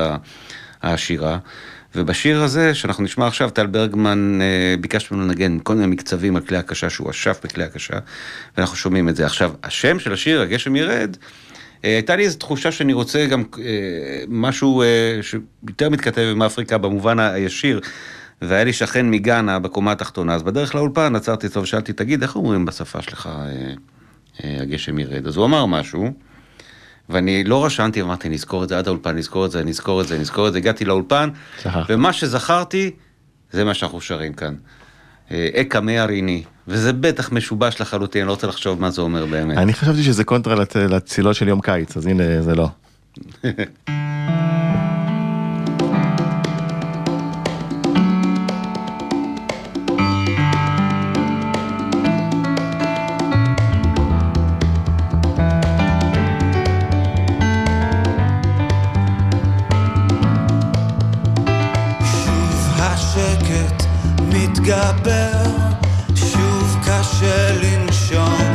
העשירה. 0.82 1.38
ובשיר 1.94 2.42
הזה, 2.42 2.74
שאנחנו 2.74 3.04
נשמע 3.04 3.26
עכשיו, 3.26 3.50
טל 3.50 3.66
ברגמן 3.66 4.38
אה, 4.42 4.74
ביקש 4.80 5.10
ממנו 5.10 5.24
לנגן 5.24 5.58
כל 5.62 5.74
מיני 5.74 5.86
מקצבים 5.86 6.36
על 6.36 6.42
כלי 6.42 6.56
הקשה, 6.56 6.90
שהוא 6.90 7.10
אשף 7.10 7.40
בכלי 7.44 7.64
הקשה, 7.64 7.94
ואנחנו 8.56 8.76
שומעים 8.76 9.08
את 9.08 9.16
זה. 9.16 9.26
עכשיו, 9.26 9.52
השם 9.62 9.98
של 9.98 10.12
השיר, 10.12 10.40
הגשם 10.40 10.76
ירד, 10.76 11.16
הייתה 11.82 12.16
לי 12.16 12.24
איזו 12.24 12.38
תחושה 12.38 12.72
שאני 12.72 12.92
רוצה 12.92 13.26
גם 13.26 13.42
אה, 13.58 13.64
משהו 14.28 14.82
אה, 14.82 15.18
שיותר 15.22 15.88
מתכתב 15.88 16.28
עם 16.32 16.42
אפריקה 16.42 16.78
במובן 16.78 17.18
הישיר. 17.18 17.80
והיה 18.42 18.64
לי 18.64 18.72
שכן 18.72 19.10
מגאנה 19.10 19.58
בקומה 19.58 19.92
התחתונה, 19.92 20.34
אז 20.34 20.42
בדרך 20.42 20.74
לאולפן 20.74 21.16
עצרתי 21.16 21.46
אותו 21.46 21.62
ושאלתי, 21.62 21.92
תגיד, 21.92 22.22
איך 22.22 22.36
אומרים 22.36 22.64
בשפה 22.64 23.02
שלך 23.02 23.26
אה, 23.26 23.72
אה, 24.44 24.62
הגשם 24.62 24.98
ירד? 24.98 25.26
אז 25.26 25.36
הוא 25.36 25.44
אמר 25.44 25.66
משהו, 25.66 26.12
ואני 27.08 27.44
לא 27.44 27.64
רשמתי, 27.64 28.02
אמרתי, 28.02 28.28
נזכור 28.28 28.64
את 28.64 28.68
זה 28.68 28.78
עד 28.78 28.86
האולפן, 28.86 29.16
נזכור 29.16 29.46
את 29.46 29.50
זה, 29.50 29.64
נזכור 29.64 30.00
את 30.00 30.08
זה, 30.08 30.18
נזכור 30.18 30.48
את 30.48 30.52
זה, 30.52 30.58
הגעתי 30.58 30.84
לאולפן. 30.84 31.30
ומה 31.88 32.12
שזכרתי, 32.12 32.90
זה 33.52 33.64
מה 33.64 33.74
שאנחנו 33.74 34.00
שרים 34.00 34.32
כאן. 34.32 34.54
אה, 35.32 35.48
אקה 35.60 35.80
מאריני, 35.80 36.42
וזה 36.68 36.92
בטח 36.92 37.32
משובש 37.32 37.80
לחלוטין, 37.80 38.20
אני 38.22 38.26
לא 38.26 38.32
רוצה 38.32 38.46
לחשוב 38.46 38.80
מה 38.80 38.90
זה 38.90 39.00
אומר 39.02 39.26
באמת. 39.26 39.58
אני 39.58 39.72
חשבתי 39.74 40.02
שזה 40.02 40.24
קונטרה 40.24 40.54
לצ- 40.56 40.76
לצלילות 40.76 41.34
של 41.36 41.48
יום 41.48 41.60
קיץ, 41.60 41.96
אז 41.96 42.06
הנה, 42.06 42.42
זה 42.42 42.54
לא. 42.54 42.68
מתגבר, 64.32 65.44
שוב 66.14 66.76
קשה 66.82 67.52
לנשום. 67.62 68.49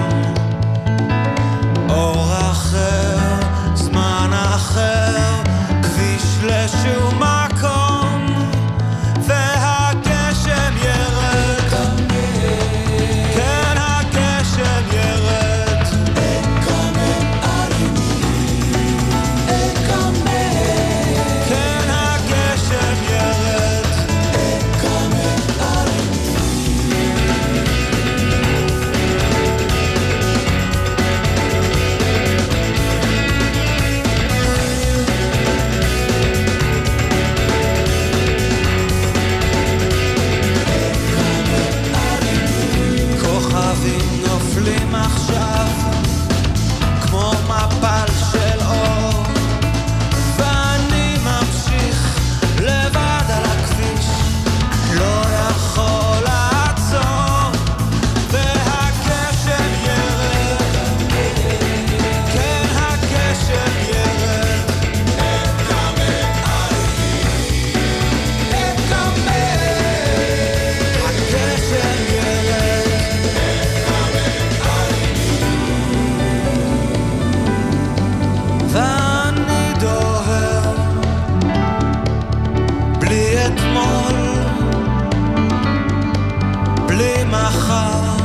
בלי 87.50 88.25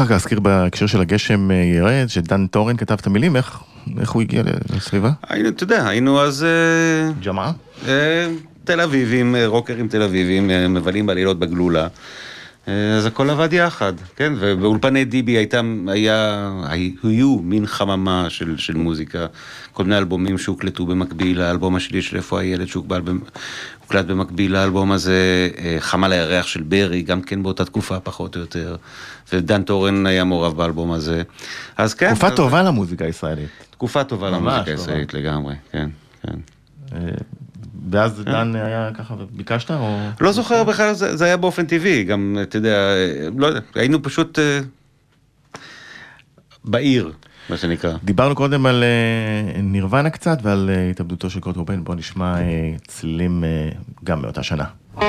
צריך 0.00 0.10
רק 0.10 0.14
להזכיר 0.14 0.40
בהקשר 0.40 0.86
של 0.86 1.00
הגשם 1.00 1.50
אה, 1.50 1.56
ירד, 1.56 2.06
שדן 2.08 2.46
טורן 2.46 2.76
כתב 2.76 2.96
את 3.00 3.06
המילים, 3.06 3.36
איך, 3.36 3.58
איך 4.00 4.10
הוא 4.10 4.22
הגיע 4.22 4.42
לסביבה? 4.76 5.10
היינו, 5.28 5.48
אתה 5.48 5.64
יודע, 5.64 5.88
היינו 5.88 6.20
אז 6.20 6.44
אה, 6.44 7.12
ג'מעה? 7.24 7.52
אה, 7.88 8.28
תל 8.64 8.80
אביבים, 8.80 9.36
רוקרים 9.46 9.88
תל 9.88 10.02
אביבים, 10.02 10.74
מבלים 10.74 11.06
בלילות 11.06 11.38
בגלולה. 11.38 11.88
אז 12.66 13.06
הכל 13.06 13.30
עבד 13.30 13.52
יחד, 13.52 13.92
כן? 14.16 14.32
ובאולפני 14.38 15.04
דיבי 15.04 15.32
הייתה, 15.32 15.60
היה, 15.88 16.50
היו 17.02 17.38
מין 17.42 17.66
חממה 17.66 18.26
של, 18.28 18.54
של 18.58 18.76
מוזיקה, 18.76 19.26
כל 19.72 19.84
מיני 19.84 19.98
אלבומים 19.98 20.38
שהוקלטו 20.38 20.86
במקביל, 20.86 21.40
האלבום 21.40 21.76
השלי 21.76 22.02
של 22.02 22.16
איפה 22.16 22.40
הילד 22.40 22.66
שהוקלט 23.90 24.06
במקביל 24.06 24.52
לאלבום 24.52 24.92
הזה, 24.92 25.48
אה, 25.58 25.76
חמ"ל 25.78 26.12
הירח 26.12 26.46
של 26.46 26.62
ברי, 26.62 27.02
גם 27.02 27.22
כן 27.22 27.42
באותה 27.42 27.64
תקופה 27.64 28.00
פחות 28.00 28.36
או 28.36 28.40
יותר, 28.40 28.76
ודן 29.32 29.62
טורן 29.62 30.06
היה 30.06 30.24
מעורב 30.24 30.56
באלבום 30.56 30.92
הזה. 30.92 31.22
אז 31.76 31.94
כן. 31.94 32.08
תקופה. 32.08 32.30
טובה 32.30 32.62
למוזיקה 32.62 33.04
הישראלית. 33.04 33.48
תקופה 33.70 34.04
טובה 34.04 34.30
למוזיקה 34.30 34.70
הישראלית 34.70 35.14
לגמרי, 35.14 35.54
כן, 35.72 35.88
כן. 36.22 36.38
אה, 36.92 36.98
ואז 37.90 38.20
דן 38.24 38.54
היה 38.54 38.90
ככה 38.94 39.14
וביקשת 39.18 39.70
או? 39.70 39.98
לא 40.20 40.32
זוכר 40.32 40.64
בכלל, 40.64 40.92
זה, 40.92 41.24
היה 41.24 41.36
באופן 41.36 41.66
טבעי, 41.66 42.04
גם, 42.04 42.38
אתה 42.42 42.56
יודע, 42.56 42.94
לא 43.36 43.46
יודע, 43.46 43.60
היינו 43.74 44.02
פשוט 44.02 44.38
בעיר, 46.64 47.12
מה 47.50 47.56
שנקרא. 47.56 47.92
דיברנו 48.04 48.34
קודם 48.34 48.66
על 48.66 48.84
uh, 49.56 49.60
נירוונה 49.62 50.10
קצת 50.10 50.38
ועל 50.42 50.70
uh, 50.72 50.90
התאבדותו 50.90 51.30
של 51.30 51.40
קורט 51.40 51.56
קוביין, 51.56 51.84
בוא 51.84 51.94
נשמע 51.94 52.36
uh, 52.36 52.40
צלילים 52.86 53.44
גם 54.04 54.22
מאותה 54.22 54.42
שנה. 54.42 54.64
כמובן 54.96 55.06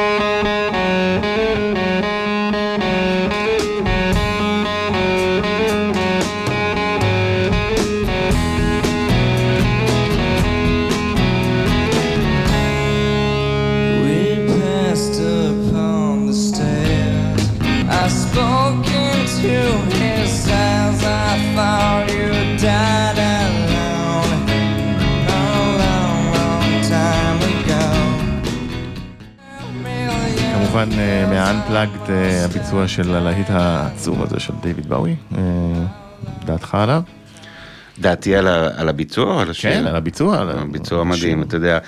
אה, 1.75 2.20
מה-unplugged 30.89 32.09
אה, 32.09 32.45
הביצוע 32.45 32.87
של 32.87 33.15
הלהיט 33.15 33.49
העצום 33.49 34.21
הזה 34.21 34.39
של 34.39 34.53
דיוויד 34.61 34.89
באוי, 34.89 35.15
אה, 35.37 35.41
דעתך 36.45 36.75
עליו? 36.75 37.01
דעתי 37.99 38.35
על, 38.35 38.47
ה, 38.47 38.67
על 38.77 38.89
הביצוע 38.89 39.33
או 39.33 39.39
על 39.39 39.49
השיר? 39.49 39.71
כן, 39.73 39.87
על 39.87 39.95
הביצוע. 39.95 40.37
על 40.41 40.49
הביצוע 40.49 41.03
מדהים, 41.03 41.41
אתה 41.41 41.55
יודע, 41.55 41.79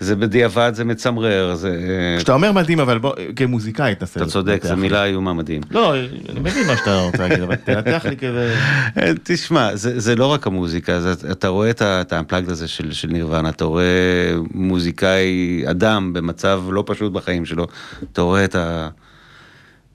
זה 0.00 0.16
בדיעבד, 0.16 0.72
זה 0.74 0.84
מצמרר, 0.84 1.54
זה... 1.54 1.78
כשאתה 2.16 2.34
אומר 2.34 2.52
מדהים, 2.52 2.80
אבל 2.80 2.98
בוא, 2.98 3.14
כמוזיקאי 3.36 3.94
תנסה. 3.94 4.20
אתה 4.20 4.30
צודק, 4.30 4.60
זו 4.64 4.76
מילה 4.76 5.04
איומה 5.04 5.32
מדהים. 5.32 5.62
לא, 5.70 5.94
אני 6.28 6.40
מבין 6.40 6.66
מה 6.66 6.76
שאתה 6.76 7.00
רוצה 7.00 7.18
להגיד, 7.18 7.40
אבל 7.40 7.56
תנתח 7.56 8.06
לי 8.06 8.16
כזה... 8.16 8.56
תשמע, 9.24 9.76
זה, 9.76 10.00
זה 10.00 10.16
לא 10.16 10.26
רק 10.26 10.46
המוזיקה, 10.46 11.00
זה, 11.00 11.32
אתה 11.32 11.48
רואה 11.48 11.70
את 11.80 12.12
האמפלגד 12.12 12.50
הזה 12.50 12.68
של, 12.68 12.92
של 12.92 13.08
נירוונה, 13.08 13.48
אתה 13.48 13.64
רואה 13.64 14.34
מוזיקאי, 14.54 15.64
אדם 15.70 16.12
במצב 16.12 16.62
לא 16.70 16.84
פשוט 16.86 17.12
בחיים 17.12 17.44
שלו, 17.44 17.66
אתה 18.12 18.22
רואה 18.22 18.44
את 18.44 18.54
ה... 18.54 18.88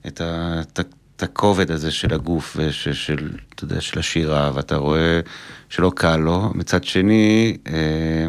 את 0.06 0.20
ה... 0.20 0.60
את 0.72 0.78
ה 0.78 0.82
את 1.22 1.30
הכובד 1.30 1.70
הזה 1.70 1.90
של 1.90 2.14
הגוף 2.14 2.56
ושל, 2.56 3.30
אתה 3.54 3.64
יודע, 3.64 3.80
של 3.80 3.98
השירה, 3.98 4.50
ואתה 4.54 4.76
רואה 4.76 5.20
שלא 5.68 5.92
קל 5.96 6.16
לו. 6.16 6.50
מצד 6.54 6.84
שני, 6.84 7.56
אה, 7.66 8.28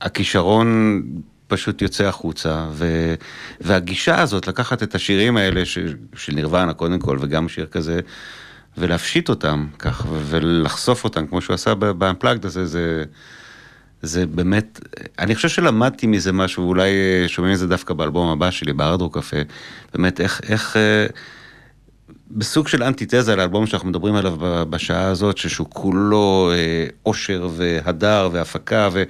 הכישרון 0.00 1.02
פשוט 1.46 1.82
יוצא 1.82 2.04
החוצה, 2.04 2.66
ו, 2.72 3.14
והגישה 3.60 4.20
הזאת, 4.20 4.46
לקחת 4.46 4.82
את 4.82 4.94
השירים 4.94 5.36
האלה 5.36 5.64
ש, 5.64 5.78
של 6.16 6.32
נירוונה 6.34 6.72
קודם 6.72 6.98
כל, 6.98 7.18
וגם 7.20 7.48
שיר 7.48 7.66
כזה, 7.66 8.00
ולהפשיט 8.78 9.28
אותם 9.28 9.66
כך, 9.78 10.06
ולחשוף 10.28 11.04
אותם, 11.04 11.26
כמו 11.26 11.40
שהוא 11.40 11.54
עשה 11.54 11.74
באמפלגד 11.74 12.44
הזה, 12.44 12.66
זה... 12.66 13.04
זה 14.02 14.26
באמת, 14.26 14.80
אני 15.18 15.34
חושב 15.34 15.48
שלמדתי 15.48 16.06
מזה 16.06 16.32
משהו, 16.32 16.68
אולי 16.68 16.90
שומעים 17.26 17.54
את 17.54 17.58
זה 17.58 17.66
דווקא 17.66 17.94
באלבום 17.94 18.28
הבא 18.28 18.50
שלי, 18.50 18.72
בארדרו 18.72 19.10
קפה, 19.10 19.36
באמת 19.94 20.20
איך, 20.20 20.40
איך, 20.48 20.76
אה, 20.76 21.06
בסוג 22.30 22.68
של 22.68 22.82
אנטיתזה 22.82 23.36
לאלבום 23.36 23.66
שאנחנו 23.66 23.88
מדברים 23.88 24.14
עליו 24.14 24.36
בשעה 24.70 25.06
הזאת, 25.06 25.38
שהוא 25.38 25.66
כולו 25.70 26.50
אושר 27.06 27.42
אה, 27.42 27.48
והדר 27.56 28.28
והפקה 28.32 28.88
ו, 28.92 29.02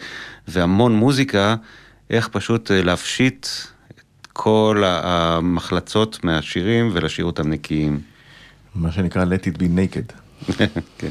והמון 0.49 0.97
מוזיקה, 0.97 1.57
איך 2.11 2.29
פשוט 2.29 2.71
אה, 2.71 2.83
להפשיט 2.83 3.47
את 3.91 4.27
כל 4.33 4.83
המחלצות 4.87 6.25
מהשירים 6.25 6.91
ולהשאיר 6.93 7.27
אותם 7.27 7.51
נקיים. 7.51 8.01
מה 8.75 8.93
שנקרא 8.93 9.25
let 9.25 9.55
it 9.55 9.59
be 9.59 9.63
naked. 9.63 10.13
כן. 10.99 11.09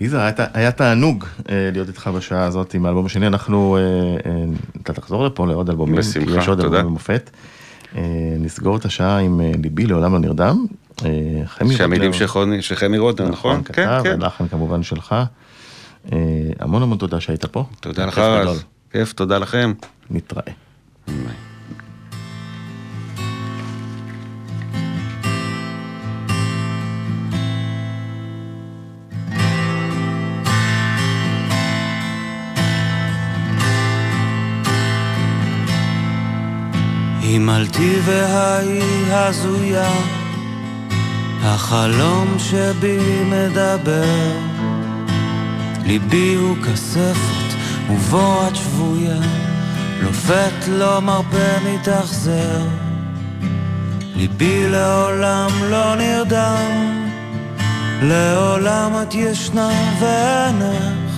יזהר, 0.00 0.20
היה, 0.20 0.32
היה 0.54 0.72
תענוג 0.72 1.24
אה, 1.48 1.70
להיות 1.72 1.88
איתך 1.88 2.10
בשעה 2.14 2.44
הזאת 2.44 2.74
עם 2.74 2.86
האלבום 2.86 3.06
השני, 3.06 3.26
אנחנו, 3.26 3.76
אה, 3.76 3.82
אה, 4.30 4.44
אתה 4.82 4.92
תחזור 4.92 5.26
לפה 5.26 5.46
לעוד 5.46 5.70
אלבומים, 5.70 5.96
בשמחה, 5.96 6.26
תודה. 6.26 6.40
יש 6.40 6.48
עוד 6.48 6.60
אלבומים 6.60 6.84
במופת. 6.84 7.30
אה, 7.96 8.02
נסגור 8.38 8.76
את 8.76 8.84
השעה 8.84 9.18
עם 9.18 9.40
ליבי 9.62 9.86
לעולם 9.86 10.12
לא 10.12 10.18
נרדם. 10.18 10.66
אה, 11.04 11.68
שהמילים 11.76 12.12
של 12.60 12.76
חמי 12.76 12.98
רוטנר, 12.98 13.28
נכון? 13.28 13.60
נכון, 13.60 13.74
כן, 13.74 14.02
כן. 14.02 14.16
ולחן 14.20 14.48
כמובן 14.48 14.82
שלך. 14.82 15.14
המון 16.60 16.82
המון 16.82 16.98
תודה 16.98 17.20
שהיית 17.20 17.44
פה. 17.44 17.64
תודה 17.80 18.06
לך 18.06 18.18
רז. 18.18 18.64
כיף, 18.90 19.12
תודה 19.12 19.38
לכם. 19.38 19.72
נתראה. 20.10 20.52
הימלתי 37.32 37.98
והיא 38.04 39.12
הזויה, 39.12 39.90
החלום 41.44 42.36
שבי 42.38 43.24
מדבר. 43.24 44.32
ליבי 45.84 46.34
הוא 46.34 46.56
כספת 46.56 47.54
ובו 47.90 48.48
את 48.48 48.56
שבויה, 48.56 49.20
לופת 50.02 50.68
לא 50.68 51.00
מרפה 51.00 51.58
מתאכזר. 51.64 52.62
ליבי 54.16 54.68
לעולם 54.68 55.50
לא 55.70 55.94
נרדם, 55.94 57.02
לעולם 58.02 58.92
את 59.02 59.14
ישנה 59.14 59.70
ועינך, 60.00 61.12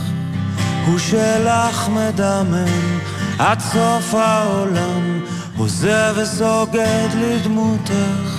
הוא 0.86 0.98
שלך 0.98 1.88
מדמם 1.88 2.98
עד 3.38 3.60
סוף 3.60 4.14
העולם. 4.14 5.20
הוזה 5.56 6.12
וסוגד 6.16 7.08
לדמותך, 7.14 8.34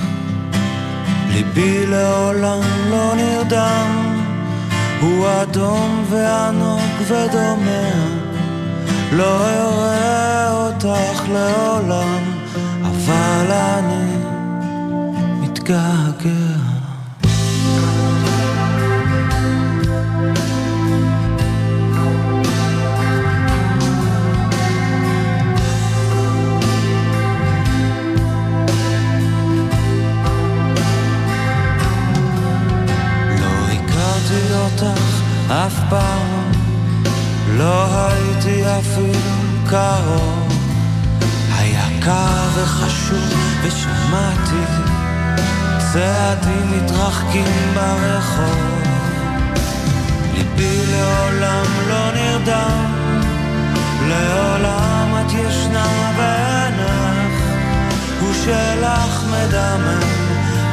ליבי 1.35 1.85
לעולם 1.85 2.61
לא 2.89 3.13
נרדם, 3.15 4.19
הוא 5.01 5.27
אדום 5.41 6.05
וענוג 6.09 6.91
ודומע, 7.07 7.91
לא 9.11 9.47
אראה 9.47 10.51
אותך 10.51 11.23
לעולם, 11.33 12.23
אבל 12.81 13.51
אני 13.51 14.17
מתגעגע. 15.41 16.44
קרוב. 39.75 40.47
היה 41.57 41.85
קר 42.01 42.47
וחשוב 42.55 43.33
ושמעתי 43.63 44.65
צעדים 45.77 46.71
מתרחקים 46.71 47.73
ברחוב. 47.73 48.81
ליבי 50.33 50.83
לעולם 50.91 51.65
לא 51.87 52.11
נרדם, 52.13 52.93
לעולם 54.07 55.15
את 55.21 55.31
ישנה 55.31 56.13
בעינך, 56.17 57.41
הוא 58.19 58.33
מדמם 59.31 59.99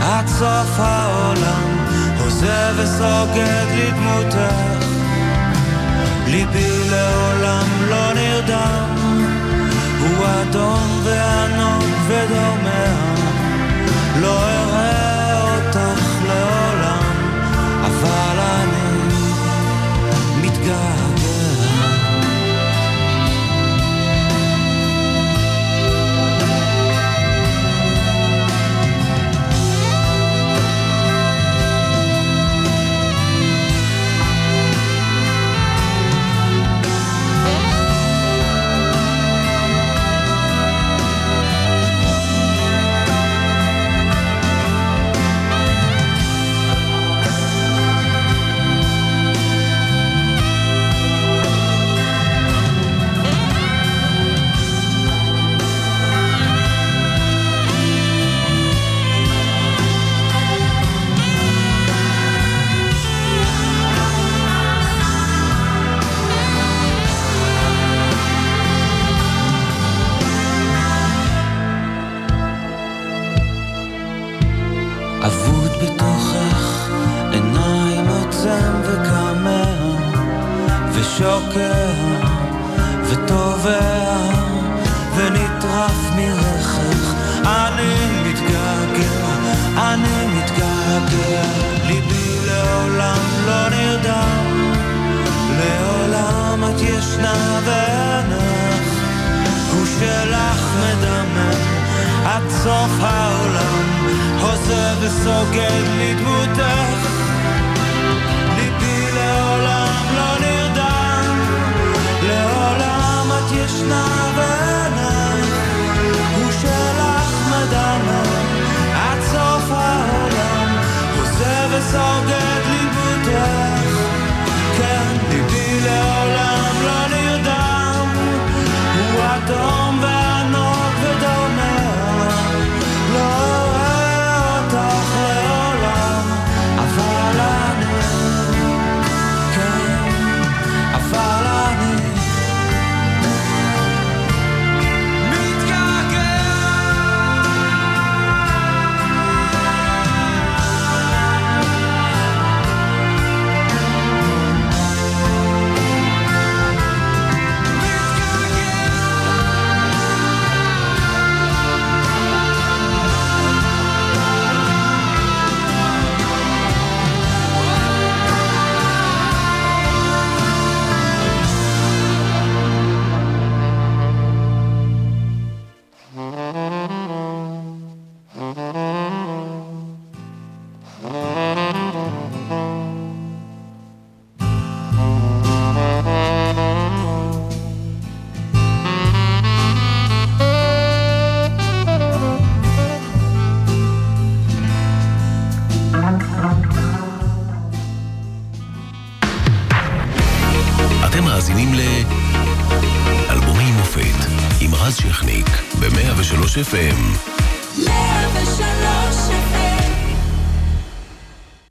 עד 0.03 0.26
סוף 0.26 0.78
העולם. 0.80 1.82
עוזב 2.20 2.74
וסוגד 2.76 3.66
לדמותך, 3.76 4.82
ליבי 6.26 6.90
לעולם 6.90 7.66
לא 7.88 8.14
נרדם, 8.14 8.91
אדום 10.43 11.01
וענוג 11.05 11.84
ודומע, 12.09 12.86
לא 14.20 14.51